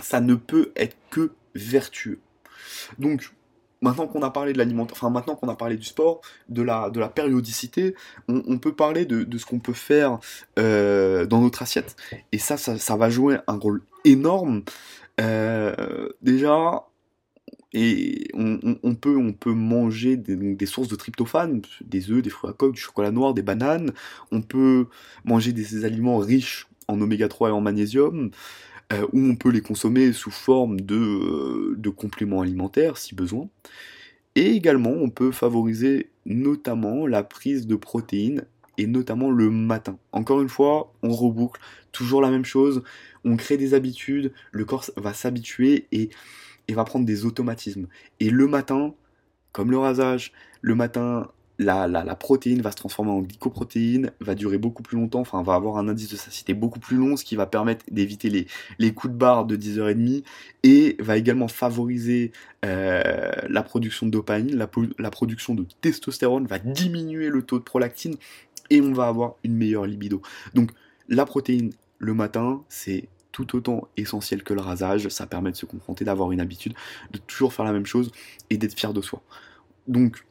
ça 0.00 0.20
ne 0.20 0.34
peut 0.34 0.72
être 0.74 0.96
que 1.10 1.32
vertueux. 1.54 2.20
Donc, 2.98 3.32
maintenant 3.86 4.06
qu'on 4.06 4.22
a 4.22 4.30
parlé 4.30 4.52
de 4.52 4.58
l'alimentation, 4.58 5.06
enfin 5.06 5.12
maintenant 5.12 5.36
qu'on 5.36 5.48
a 5.48 5.56
parlé 5.56 5.76
du 5.76 5.84
sport, 5.84 6.20
de 6.48 6.62
la, 6.62 6.90
de 6.90 7.00
la 7.00 7.08
périodicité, 7.08 7.94
on, 8.28 8.58
peut 8.58 8.74
parler 8.74 9.06
de, 9.06 9.38
ce 9.38 9.46
qu'on 9.46 9.58
peut 9.58 9.72
faire 9.72 10.18
euh, 10.58 11.26
dans 11.26 11.40
notre 11.40 11.62
assiette. 11.62 11.96
Et 12.32 12.38
ça, 12.38 12.56
ça, 12.56 12.96
va 12.96 13.10
jouer 13.10 13.38
un 13.46 13.56
rôle 13.56 13.82
énorme. 14.04 14.62
Euh, 15.20 16.08
déjà, 16.22 16.86
et 17.72 18.28
on, 18.34 18.94
peut, 18.94 19.16
on 19.16 19.32
peut 19.32 19.52
manger 19.52 20.16
des, 20.16 20.36
des, 20.54 20.66
sources 20.66 20.88
de 20.88 20.96
tryptophane, 20.96 21.62
des 21.84 22.10
œufs, 22.10 22.22
des 22.22 22.30
fruits 22.30 22.50
à 22.50 22.54
coque, 22.54 22.74
du 22.74 22.80
chocolat 22.80 23.10
noir, 23.10 23.34
des 23.34 23.42
bananes. 23.42 23.92
On 24.32 24.40
peut 24.40 24.86
manger 25.24 25.52
des 25.52 25.84
aliments 25.84 26.18
riches 26.18 26.68
en 26.88 27.00
oméga 27.00 27.28
3 27.28 27.50
et 27.50 27.52
en 27.52 27.60
magnésium. 27.60 28.30
Euh, 28.92 29.04
où 29.12 29.18
on 29.18 29.34
peut 29.34 29.50
les 29.50 29.62
consommer 29.62 30.12
sous 30.12 30.30
forme 30.30 30.80
de, 30.80 30.94
euh, 30.94 31.74
de 31.76 31.90
compléments 31.90 32.42
alimentaires 32.42 32.98
si 32.98 33.16
besoin. 33.16 33.48
Et 34.36 34.52
également, 34.52 34.90
on 34.90 35.10
peut 35.10 35.32
favoriser 35.32 36.10
notamment 36.24 37.06
la 37.08 37.24
prise 37.24 37.66
de 37.66 37.74
protéines 37.74 38.44
et 38.78 38.86
notamment 38.86 39.30
le 39.30 39.50
matin. 39.50 39.98
Encore 40.12 40.40
une 40.40 40.48
fois, 40.48 40.92
on 41.02 41.10
reboucle 41.10 41.60
toujours 41.90 42.20
la 42.20 42.30
même 42.30 42.44
chose, 42.44 42.82
on 43.24 43.36
crée 43.36 43.56
des 43.56 43.74
habitudes, 43.74 44.32
le 44.52 44.64
corps 44.64 44.84
va 44.96 45.14
s'habituer 45.14 45.88
et, 45.90 46.10
va 46.68 46.84
prendre 46.84 47.06
des 47.06 47.24
automatismes. 47.24 47.88
Et 48.20 48.30
le 48.30 48.46
matin, 48.46 48.94
comme 49.52 49.70
le 49.72 49.78
rasage, 49.78 50.32
le 50.60 50.76
matin, 50.76 51.28
la, 51.58 52.16
protéine 52.16 52.60
va 52.60 52.70
se 52.70 52.76
transformer 52.76 53.10
en 53.10 53.20
glycoprotéine, 53.20 54.12
va 54.20 54.34
durer 54.34 54.58
beaucoup 54.58 54.82
plus 54.82 54.98
longtemps, 54.98 55.20
enfin 55.20 55.42
va 55.42 55.54
avoir 55.54 55.78
un 55.78 55.88
indice 55.88 56.10
de 56.10 56.16
satiété 56.16 56.54
beaucoup 56.54 56.78
plus 56.78 56.96
long, 56.96 57.16
ce 57.16 57.24
qui 57.24 57.36
va 57.36 57.46
permettre 57.46 57.84
d'éviter 57.90 58.30
les, 58.78 58.94
coups 58.94 59.12
de 59.12 59.18
barre 59.18 59.44
de 59.46 59.56
10h30 59.56 60.22
et 60.62 60.96
va 61.00 61.16
également 61.16 61.48
favoriser 61.48 62.32
euh, 62.64 63.30
la 63.48 63.62
production 63.62 64.06
de 64.06 64.10
dopamine, 64.10 64.56
la, 64.56 64.68
la, 64.98 65.10
production 65.10 65.54
de 65.54 65.66
testostérone, 65.80 66.46
va 66.46 66.58
diminuer 66.58 67.28
le 67.28 67.42
taux 67.42 67.58
de 67.58 67.64
prolactine 67.64 68.16
et 68.70 68.80
on 68.80 68.92
va 68.92 69.06
avoir 69.06 69.36
une 69.44 69.56
meilleure 69.56 69.86
libido. 69.86 70.20
Donc 70.54 70.70
la 71.08 71.24
protéine 71.24 71.72
le 71.98 72.14
matin, 72.14 72.62
c'est 72.68 73.08
tout 73.32 73.54
autant 73.56 73.88
essentiel 73.96 74.42
que 74.42 74.54
le 74.54 74.60
rasage, 74.60 75.08
ça 75.08 75.26
permet 75.26 75.50
de 75.50 75.56
se 75.56 75.66
confronter, 75.66 76.04
d'avoir 76.04 76.32
une 76.32 76.40
habitude, 76.40 76.74
de 77.12 77.18
toujours 77.18 77.52
faire 77.52 77.64
la 77.64 77.72
même 77.72 77.86
chose 77.86 78.10
et 78.48 78.56
d'être 78.56 78.74
fier 78.74 78.92
de 78.94 79.02
soi. 79.02 79.22
Donc 79.88 80.24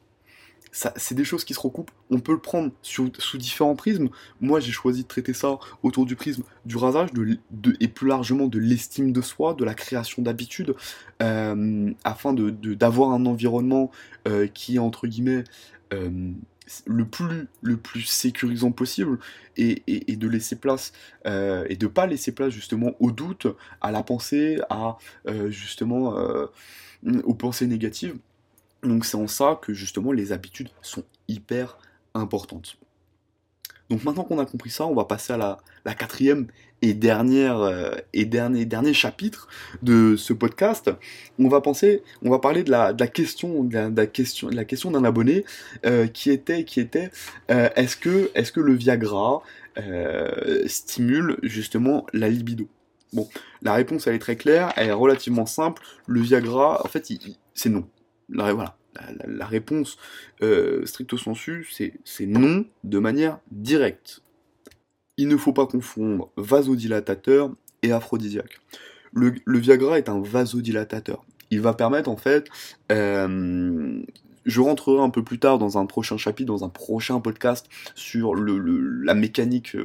c'est 0.76 1.14
des 1.14 1.24
choses 1.24 1.44
qui 1.44 1.54
se 1.54 1.60
recoupent. 1.60 1.90
On 2.10 2.20
peut 2.20 2.32
le 2.32 2.38
prendre 2.38 2.70
sous, 2.82 3.10
différents 3.38 3.76
prismes. 3.76 4.10
Moi, 4.40 4.60
j'ai 4.60 4.72
choisi 4.72 5.04
de 5.04 5.08
traiter 5.08 5.32
ça 5.32 5.58
autour 5.82 6.04
du 6.04 6.16
prisme 6.16 6.42
du 6.66 6.76
rasage 6.76 7.08
et 7.80 7.88
plus 7.88 8.08
largement 8.08 8.46
de 8.46 8.58
l'estime 8.58 9.12
de 9.12 9.22
soi, 9.22 9.54
de 9.54 9.64
la 9.64 9.72
création 9.72 10.22
d'habitudes, 10.22 10.74
euh, 11.22 11.90
afin 12.04 12.34
d'avoir 12.34 13.12
un 13.12 13.24
environnement 13.24 13.90
euh, 14.28 14.46
qui 14.48 14.76
est, 14.76 14.78
entre 14.78 15.06
guillemets, 15.06 15.44
euh, 15.94 16.32
le 16.84 17.06
plus 17.06 18.02
sécurisant 18.02 18.72
possible 18.72 19.18
et, 19.56 19.82
de 19.86 20.28
laisser 20.28 20.56
place 20.56 20.92
et 21.24 21.76
de 21.76 21.86
pas 21.86 22.06
laisser 22.06 22.32
place 22.32 22.52
justement 22.52 22.92
au 22.98 23.12
doute 23.12 23.46
à 23.80 23.92
la 23.92 24.02
pensée 24.02 24.58
à 24.68 24.98
justement 25.48 26.16
aux 27.22 27.34
pensées 27.34 27.68
négatives 27.68 28.18
donc 28.82 29.04
c'est 29.04 29.16
en 29.16 29.26
ça 29.26 29.58
que 29.60 29.72
justement 29.72 30.12
les 30.12 30.32
habitudes 30.32 30.68
sont 30.82 31.04
hyper 31.28 31.78
importantes. 32.14 32.78
Donc 33.90 34.02
maintenant 34.04 34.24
qu'on 34.24 34.38
a 34.38 34.46
compris 34.46 34.70
ça, 34.70 34.86
on 34.86 34.94
va 34.94 35.04
passer 35.04 35.32
à 35.32 35.58
la, 35.84 35.94
quatrième 35.94 36.48
et 36.82 36.92
dernière 36.92 37.60
euh, 37.60 37.94
et 38.12 38.24
dernier, 38.24 38.64
dernier 38.64 38.92
chapitre 38.92 39.48
de 39.82 40.16
ce 40.16 40.32
podcast. 40.32 40.90
On 41.38 41.48
va 41.48 41.60
penser, 41.60 42.02
on 42.22 42.30
va 42.30 42.40
parler 42.40 42.64
de 42.64 42.70
la, 42.70 42.92
question, 43.06 43.62
de 43.62 43.92
la, 43.94 44.06
question, 44.06 44.48
la 44.48 44.64
question 44.64 44.90
d'un 44.90 45.04
abonné 45.04 45.44
euh, 45.84 46.08
qui 46.08 46.30
était, 46.30 46.64
qui 46.64 46.80
était, 46.80 47.10
euh, 47.50 47.68
est-ce 47.76 47.96
que, 47.96 48.30
est-ce 48.34 48.50
que 48.50 48.60
le 48.60 48.74
Viagra 48.74 49.42
stimule 50.66 51.38
justement 51.42 52.06
la 52.12 52.28
libido? 52.28 52.66
Bon, 53.12 53.28
la 53.62 53.74
réponse 53.74 54.06
elle 54.06 54.14
est 54.14 54.20
très 54.20 54.36
claire, 54.36 54.72
elle 54.76 54.88
est 54.88 54.92
relativement 54.92 55.46
simple. 55.46 55.82
Le 56.06 56.20
Viagra, 56.20 56.84
en 56.84 56.88
fait, 56.88 57.06
c'est 57.54 57.68
non. 57.68 57.86
La, 58.28 59.46
réponse 59.46 59.98
euh, 60.42 60.86
stricto 60.86 61.18
sensu, 61.18 61.68
c'est 62.04 62.26
non 62.26 62.64
de 62.82 62.98
manière 62.98 63.38
directe. 63.50 64.22
Il 65.18 65.28
ne 65.28 65.36
faut 65.36 65.52
pas 65.52 65.66
confondre 65.66 66.30
vasodilatateur 66.36 67.54
et 67.82 67.92
aphrodisiaque. 67.92 68.60
Le, 69.12 69.34
Viagra 69.46 69.98
est 69.98 70.08
un 70.08 70.20
vasodilatateur. 70.20 71.24
Il 71.50 71.60
va 71.60 71.74
permettre 71.74 72.10
en 72.10 72.16
fait, 72.16 72.48
euh, 72.90 74.02
je 74.46 74.60
rentrerai 74.60 75.02
un 75.02 75.10
peu 75.10 75.22
plus 75.22 75.38
tard 75.38 75.58
dans 75.58 75.78
un 75.78 75.86
prochain 75.86 76.16
chapitre, 76.16 76.46
dans 76.46 76.64
un 76.64 76.68
prochain 76.68 77.20
podcast 77.20 77.66
sur 77.94 78.34
la 78.34 79.14
mécanique 79.14 79.76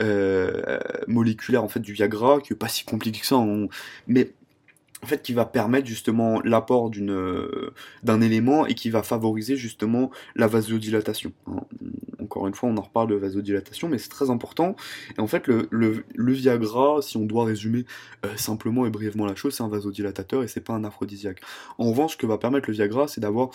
euh, 0.00 0.78
moléculaire 1.06 1.64
en 1.64 1.68
fait 1.68 1.80
du 1.80 1.92
Viagra, 1.92 2.40
qui 2.40 2.52
est 2.52 2.56
pas 2.56 2.68
si 2.68 2.84
compliqué 2.84 3.20
que 3.20 3.26
ça, 3.26 3.36
hein. 3.36 3.68
mais 4.06 4.32
fait, 5.06 5.22
qui 5.22 5.32
va 5.32 5.44
permettre 5.44 5.86
justement 5.86 6.40
l'apport 6.42 6.90
d'une, 6.90 7.10
euh, 7.10 7.72
d'un 8.02 8.20
élément 8.20 8.66
et 8.66 8.74
qui 8.74 8.90
va 8.90 9.02
favoriser 9.02 9.56
justement 9.56 10.10
la 10.36 10.46
vasodilatation. 10.46 11.32
Hein. 11.46 11.60
Encore 12.20 12.46
une 12.46 12.54
fois, 12.54 12.68
on 12.68 12.76
en 12.76 12.82
reparle 12.82 13.08
de 13.08 13.14
vasodilatation, 13.14 13.88
mais 13.88 13.98
c'est 13.98 14.08
très 14.08 14.30
important. 14.30 14.76
Et 15.16 15.20
en 15.20 15.26
fait, 15.26 15.48
le 15.48 16.04
Viagra, 16.32 17.02
si 17.02 17.16
on 17.16 17.24
doit 17.24 17.44
résumer 17.44 17.84
euh, 18.24 18.36
simplement 18.36 18.86
et 18.86 18.90
brièvement 18.90 19.26
la 19.26 19.34
chose, 19.34 19.54
c'est 19.54 19.62
un 19.62 19.68
vasodilatateur 19.68 20.42
et 20.42 20.48
c'est 20.48 20.60
pas 20.60 20.74
un 20.74 20.84
aphrodisiaque. 20.84 21.40
En 21.78 21.90
revanche, 21.90 22.12
ce 22.12 22.16
que 22.16 22.26
va 22.26 22.38
permettre 22.38 22.68
le 22.68 22.74
Viagra, 22.74 23.08
c'est 23.08 23.20
d'avoir 23.20 23.50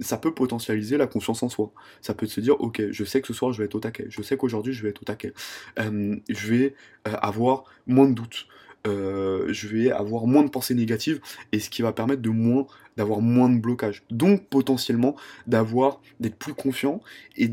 ça 0.00 0.18
peut 0.18 0.32
potentialiser 0.32 0.96
la 0.96 1.06
confiance 1.06 1.42
en 1.42 1.48
soi. 1.48 1.72
Ça 2.00 2.14
peut 2.14 2.26
se 2.26 2.40
dire, 2.40 2.60
ok, 2.60 2.82
je 2.90 3.04
sais 3.04 3.20
que 3.20 3.26
ce 3.26 3.32
soir 3.32 3.52
je 3.52 3.58
vais 3.58 3.64
être 3.64 3.74
au 3.74 3.80
taquet, 3.80 4.06
je 4.08 4.22
sais 4.22 4.36
qu'aujourd'hui 4.36 4.72
je 4.72 4.82
vais 4.82 4.90
être 4.90 5.02
au 5.02 5.04
taquet, 5.04 5.32
euh, 5.78 6.16
je 6.28 6.46
vais 6.48 6.74
avoir 7.04 7.64
moins 7.86 8.08
de 8.08 8.14
doutes. 8.14 8.46
Euh, 8.86 9.52
je 9.52 9.68
vais 9.68 9.90
avoir 9.90 10.26
moins 10.26 10.42
de 10.42 10.48
pensées 10.48 10.74
négatives 10.74 11.20
et 11.52 11.60
ce 11.60 11.68
qui 11.68 11.82
va 11.82 11.92
permettre 11.92 12.22
de 12.22 12.30
moins 12.30 12.66
d'avoir 12.96 13.20
moins 13.20 13.50
de 13.50 13.58
blocage. 13.58 14.04
Donc 14.10 14.48
potentiellement 14.48 15.16
d'avoir 15.46 16.00
d'être 16.18 16.36
plus 16.36 16.54
confiant 16.54 17.00
et 17.36 17.50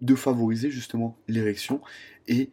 de 0.00 0.14
favoriser 0.14 0.70
justement 0.70 1.16
l'érection 1.28 1.80
et, 2.26 2.50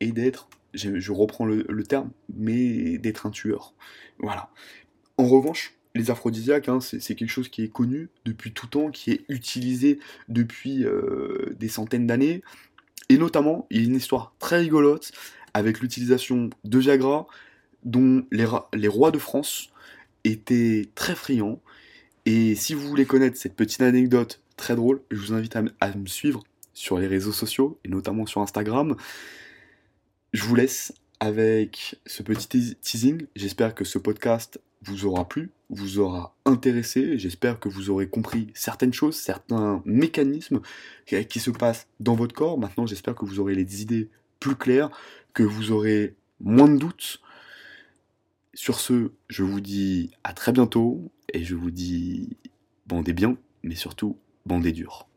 et 0.00 0.12
d'être, 0.12 0.48
je, 0.72 1.12
reprends 1.12 1.44
le, 1.44 1.82
terme, 1.84 2.10
mais 2.34 2.98
d'être 2.98 3.26
un 3.26 3.30
tueur. 3.30 3.74
Voilà. 4.18 4.50
En 5.18 5.26
revanche, 5.26 5.74
les 5.94 6.10
aphrodisiaques, 6.10 6.68
hein, 6.68 6.80
c'est 6.80 7.14
quelque 7.14 7.30
chose 7.30 7.48
qui 7.48 7.62
est 7.62 7.68
connu 7.68 8.08
depuis 8.24 8.52
tout 8.52 8.66
temps, 8.66 8.90
qui 8.90 9.12
est 9.12 9.24
utilisé 9.28 10.00
depuis 10.28 10.84
euh, 10.84 11.54
des 11.58 11.68
centaines 11.68 12.06
d'années. 12.06 12.42
Et 13.08 13.18
notamment, 13.18 13.66
il 13.70 13.80
y 13.80 13.84
a 13.84 13.86
une 13.86 13.96
histoire 13.96 14.34
très 14.38 14.58
rigolote 14.58 15.12
avec 15.54 15.80
l'utilisation 15.80 16.50
de 16.64 16.78
Viagra, 16.78 17.26
dont 17.84 18.26
les, 18.32 18.46
les, 18.74 18.88
rois 18.88 19.10
de 19.10 19.18
France 19.18 19.70
étaient 20.24 20.88
très 20.94 21.14
friands. 21.14 21.60
Et 22.26 22.54
si 22.54 22.74
vous 22.74 22.88
voulez 22.88 23.06
connaître 23.06 23.36
cette 23.36 23.54
petite 23.54 23.82
anecdote 23.82 24.40
très 24.56 24.76
drôle, 24.76 25.00
je 25.10 25.18
vous 25.18 25.32
invite 25.32 25.56
à, 25.56 25.94
me 25.94 26.06
suivre 26.06 26.42
sur 26.72 26.98
les 26.98 27.06
réseaux 27.06 27.32
sociaux, 27.32 27.78
et 27.84 27.88
notamment 27.88 28.26
sur 28.26 28.40
Instagram. 28.40 28.96
Je 30.32 30.42
vous 30.42 30.54
laisse 30.54 30.92
avec 31.20 31.96
ce 32.06 32.22
petit 32.22 32.76
teasing. 32.80 33.26
J'espère 33.36 33.74
que 33.74 33.84
ce 33.84 33.98
podcast 33.98 34.60
vous 34.82 35.06
aura 35.06 35.28
plu, 35.28 35.50
vous 35.70 35.98
aura 35.98 36.34
intéressé. 36.44 37.18
J'espère 37.18 37.60
que 37.60 37.68
vous 37.68 37.90
aurez 37.90 38.08
compris 38.08 38.48
certaines 38.54 38.92
choses, 38.92 39.16
certains 39.16 39.82
mécanismes 39.84 40.60
qui 41.06 41.40
se 41.40 41.50
passent 41.50 41.86
dans 42.00 42.14
votre 42.14 42.34
corps. 42.34 42.58
Maintenant, 42.58 42.86
j'espère 42.86 43.14
que 43.14 43.24
vous 43.24 43.40
aurez 43.40 43.54
les 43.54 43.82
idées 43.82 44.08
plus 44.40 44.56
claires, 44.56 44.90
que 45.34 45.42
vous 45.42 45.72
aurez 45.72 46.14
moins 46.40 46.68
de 46.68 46.78
doutes. 46.78 47.20
Sur 48.54 48.78
ce, 48.80 49.10
je 49.28 49.42
vous 49.42 49.60
dis 49.60 50.12
à 50.22 50.32
très 50.32 50.52
bientôt 50.52 51.12
et 51.32 51.44
je 51.44 51.56
vous 51.56 51.72
dis 51.72 52.36
bandez 52.86 53.12
bien, 53.12 53.36
mais 53.62 53.74
surtout 53.74 54.16
bandez 54.46 54.72
dur. 54.72 55.08